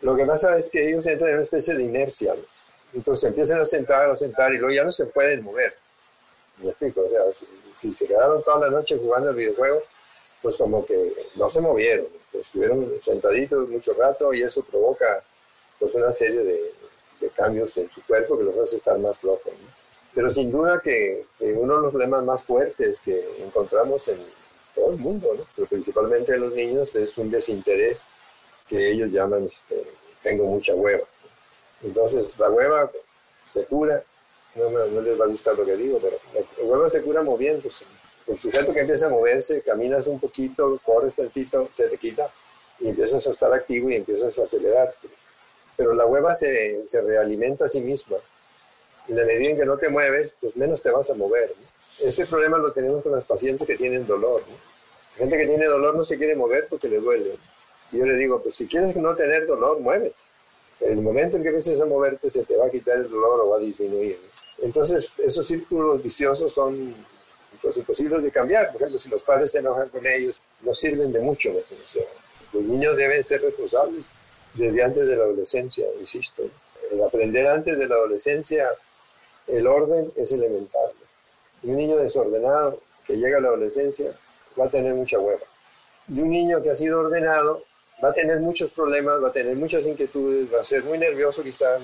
Lo 0.00 0.14
que 0.16 0.24
pasa 0.24 0.56
es 0.56 0.70
que 0.70 0.88
ellos 0.88 1.06
entran 1.06 1.30
en 1.30 1.34
una 1.36 1.42
especie 1.42 1.74
de 1.74 1.82
inercia, 1.82 2.34
Entonces 2.92 3.28
empiezan 3.28 3.60
a 3.60 3.64
sentar, 3.64 4.08
a 4.08 4.16
sentar 4.16 4.52
y 4.54 4.58
luego 4.58 4.74
ya 4.74 4.84
no 4.84 4.92
se 4.92 5.06
pueden 5.06 5.42
mover. 5.42 5.74
Me 6.58 6.70
explico, 6.70 7.02
o 7.02 7.08
sea, 7.08 7.20
si, 7.76 7.92
se 7.92 8.06
quedaron 8.06 8.42
toda 8.42 8.68
la 8.68 8.70
noche 8.70 8.96
jugando 8.96 9.30
el 9.30 9.36
videojuego, 9.36 9.82
pues 10.40 10.56
como 10.56 10.84
que 10.84 11.12
no 11.34 11.50
se 11.50 11.60
movieron, 11.60 12.06
pues 12.32 12.46
estuvieron 12.46 12.90
sentaditos 13.02 13.68
mucho 13.68 13.92
rato 13.94 14.32
y 14.32 14.42
eso 14.42 14.62
provoca 14.62 15.22
pues 15.78 15.94
una 15.94 16.12
serie 16.12 16.40
de, 16.40 16.72
de 17.20 17.30
cambios 17.30 17.76
en 17.76 17.90
su 17.90 18.02
cuerpo 18.04 18.38
que 18.38 18.44
los 18.44 18.56
hace 18.58 18.76
estar 18.76 18.98
más 18.98 19.18
flojos. 19.18 19.52
Pero 20.14 20.30
sin 20.30 20.50
duda 20.50 20.80
que, 20.82 21.26
que, 21.38 21.52
uno 21.52 21.76
de 21.76 21.82
los 21.82 21.90
problemas 21.90 22.24
más 22.24 22.42
fuertes 22.42 23.00
que 23.00 23.20
encontramos 23.44 24.08
en, 24.08 24.18
todo 24.76 24.92
el 24.92 24.98
mundo, 24.98 25.34
¿no? 25.36 25.44
pero 25.56 25.66
principalmente 25.66 26.34
en 26.34 26.42
los 26.42 26.52
niños 26.52 26.94
es 26.94 27.16
un 27.16 27.30
desinterés 27.30 28.04
que 28.68 28.90
ellos 28.90 29.10
llaman, 29.10 29.46
este, 29.46 29.82
tengo 30.22 30.44
mucha 30.44 30.74
hueva. 30.74 31.04
Entonces 31.82 32.38
la 32.38 32.50
hueva 32.50 32.90
se 33.46 33.64
cura, 33.64 34.02
no, 34.54 35.00
les 35.00 35.20
va 35.20 35.24
a 35.24 35.28
gustar 35.28 35.56
lo 35.56 35.64
que 35.64 35.76
digo, 35.76 35.98
pero 36.00 36.18
la 36.58 36.64
hueva 36.64 36.90
se 36.90 37.02
cura 37.02 37.22
moviéndose. 37.22 37.84
El 38.26 38.38
sujeto 38.38 38.72
que 38.72 38.80
empieza 38.80 39.06
a 39.06 39.10
moverse, 39.10 39.62
caminas 39.62 40.06
un 40.06 40.18
poquito, 40.18 40.80
corres 40.84 41.14
tantito, 41.14 41.68
se 41.72 41.88
te 41.88 41.98
quita 41.98 42.28
y 42.80 42.88
empiezas 42.88 43.26
a 43.26 43.30
estar 43.30 43.52
activo 43.52 43.88
y 43.90 43.94
empiezas 43.94 44.38
a 44.38 44.44
acelerarte. 44.44 45.08
pero 45.76 45.94
la 45.94 46.06
hueva 46.06 46.34
se, 46.34 46.86
se 46.86 47.02
realimenta 47.02 47.66
a 47.66 47.68
sí 47.68 47.80
misma. 47.80 48.16
En 49.08 49.16
la 49.16 49.24
medida 49.24 49.50
en 49.50 49.58
que 49.58 49.64
no 49.66 49.76
te 49.76 49.88
mueves, 49.88 50.34
pues 50.40 50.56
menos 50.56 50.82
te 50.82 50.90
vas 50.90 51.10
a 51.10 51.14
mover. 51.14 51.54
Este 52.00 52.26
problema 52.26 52.58
lo 52.58 52.72
tenemos 52.72 53.02
con 53.02 53.12
las 53.12 53.24
pacientes 53.24 53.66
que 53.66 53.76
tienen 53.76 54.06
dolor. 54.06 54.42
Gente 55.16 55.38
que 55.38 55.46
tiene 55.46 55.66
dolor 55.66 55.94
no 55.94 56.04
se 56.04 56.18
quiere 56.18 56.34
mover 56.34 56.66
porque 56.68 56.88
le 56.88 56.98
duele. 56.98 57.36
Y 57.92 57.98
yo 57.98 58.06
le 58.06 58.16
digo, 58.16 58.42
pues 58.42 58.56
si 58.56 58.66
quieres 58.66 58.96
no 58.96 59.14
tener 59.14 59.46
dolor, 59.46 59.80
muévete. 59.80 60.16
El 60.80 61.00
momento 61.02 61.36
en 61.36 61.42
que 61.42 61.48
empieces 61.48 61.80
a 61.80 61.86
moverte 61.86 62.30
se 62.30 62.44
te 62.44 62.56
va 62.56 62.66
a 62.66 62.70
quitar 62.70 62.96
el 62.98 63.10
dolor 63.10 63.40
o 63.40 63.50
va 63.50 63.56
a 63.56 63.60
disminuir. 63.60 64.18
Entonces, 64.58 65.10
esos 65.18 65.46
círculos 65.46 66.02
viciosos 66.02 66.52
son 66.52 66.94
pues, 67.60 67.76
imposibles 67.76 68.22
de 68.22 68.30
cambiar. 68.30 68.72
Por 68.72 68.76
ejemplo, 68.82 68.98
si 68.98 69.08
los 69.08 69.22
padres 69.22 69.52
se 69.52 69.58
enojan 69.58 69.88
con 69.88 70.06
ellos, 70.06 70.40
no 70.62 70.74
sirven 70.74 71.12
de 71.12 71.20
mucho. 71.20 71.52
Los 72.52 72.62
niños 72.62 72.96
deben 72.96 73.24
ser 73.24 73.42
responsables 73.42 74.12
desde 74.54 74.82
antes 74.82 75.06
de 75.06 75.16
la 75.16 75.24
adolescencia, 75.24 75.86
insisto. 76.00 76.42
El 76.90 77.02
aprender 77.02 77.46
antes 77.46 77.76
de 77.76 77.86
la 77.86 77.94
adolescencia 77.96 78.68
el 79.46 79.66
orden 79.66 80.12
es 80.16 80.32
elemental. 80.32 80.92
Un 81.62 81.76
niño 81.76 81.96
desordenado 81.96 82.80
que 83.06 83.16
llega 83.16 83.38
a 83.38 83.40
la 83.40 83.48
adolescencia 83.48 84.12
va 84.58 84.66
a 84.66 84.70
tener 84.70 84.94
mucha 84.94 85.18
hueva. 85.18 85.40
Y 86.08 86.20
un 86.20 86.30
niño 86.30 86.62
que 86.62 86.70
ha 86.70 86.74
sido 86.74 87.00
ordenado 87.00 87.62
va 88.02 88.10
a 88.10 88.12
tener 88.12 88.40
muchos 88.40 88.70
problemas, 88.70 89.22
va 89.22 89.28
a 89.28 89.32
tener 89.32 89.56
muchas 89.56 89.86
inquietudes, 89.86 90.52
va 90.52 90.60
a 90.60 90.64
ser 90.64 90.84
muy 90.84 90.98
nervioso 90.98 91.42
quizás, 91.42 91.80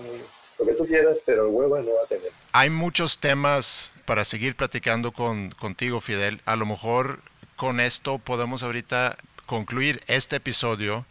lo 0.59 0.66
que 0.66 0.75
tú 0.75 0.87
quieras, 0.87 1.18
pero 1.25 1.48
hueva 1.48 1.81
no 1.81 1.94
va 1.94 2.05
a 2.05 2.07
tener. 2.07 2.31
Hay 2.53 2.70
muchos 2.70 3.18
temas 3.18 3.92
para 4.05 4.25
seguir 4.25 4.57
platicando 4.57 5.12
con, 5.12 5.51
contigo, 5.53 6.01
Fidel. 6.01 6.40
A 6.44 6.57
lo 6.57 6.66
mejor 6.66 7.20
con 7.57 7.81
esto 7.81 8.18
podemos 8.18 8.62
ahorita 8.62 9.16
concluir 9.46 10.01
este 10.07 10.37
episodio 10.37 11.07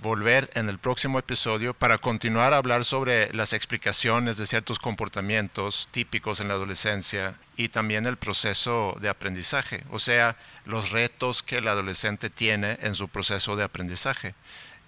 volver 0.00 0.48
en 0.54 0.68
el 0.68 0.78
próximo 0.78 1.18
episodio 1.18 1.74
para 1.74 1.98
continuar 1.98 2.52
a 2.52 2.58
hablar 2.58 2.84
sobre 2.84 3.32
las 3.34 3.52
explicaciones 3.52 4.36
de 4.36 4.46
ciertos 4.46 4.78
comportamientos 4.78 5.88
típicos 5.90 6.40
en 6.40 6.48
la 6.48 6.54
adolescencia 6.54 7.34
y 7.56 7.68
también 7.68 8.06
el 8.06 8.16
proceso 8.16 8.96
de 9.00 9.08
aprendizaje, 9.08 9.84
o 9.90 9.98
sea, 9.98 10.36
los 10.64 10.90
retos 10.90 11.42
que 11.42 11.58
el 11.58 11.68
adolescente 11.68 12.30
tiene 12.30 12.78
en 12.82 12.94
su 12.94 13.08
proceso 13.08 13.56
de 13.56 13.64
aprendizaje. 13.64 14.34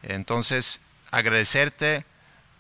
Entonces, 0.03 0.81
agradecerte 1.11 2.05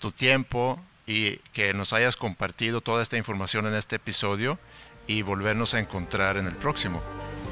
tu 0.00 0.10
tiempo 0.10 0.80
y 1.06 1.36
que 1.52 1.72
nos 1.74 1.92
hayas 1.92 2.16
compartido 2.16 2.80
toda 2.80 3.02
esta 3.02 3.16
información 3.16 3.66
en 3.66 3.74
este 3.74 3.96
episodio 3.96 4.58
y 5.06 5.22
volvernos 5.22 5.74
a 5.74 5.80
encontrar 5.80 6.36
en 6.36 6.46
el 6.46 6.54
próximo. 6.54 7.02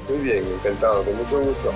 Muy 0.09 0.19
bien, 0.19 0.45
encantado, 0.45 1.03
con 1.03 1.15
mucho 1.15 1.39
gusto. 1.39 1.73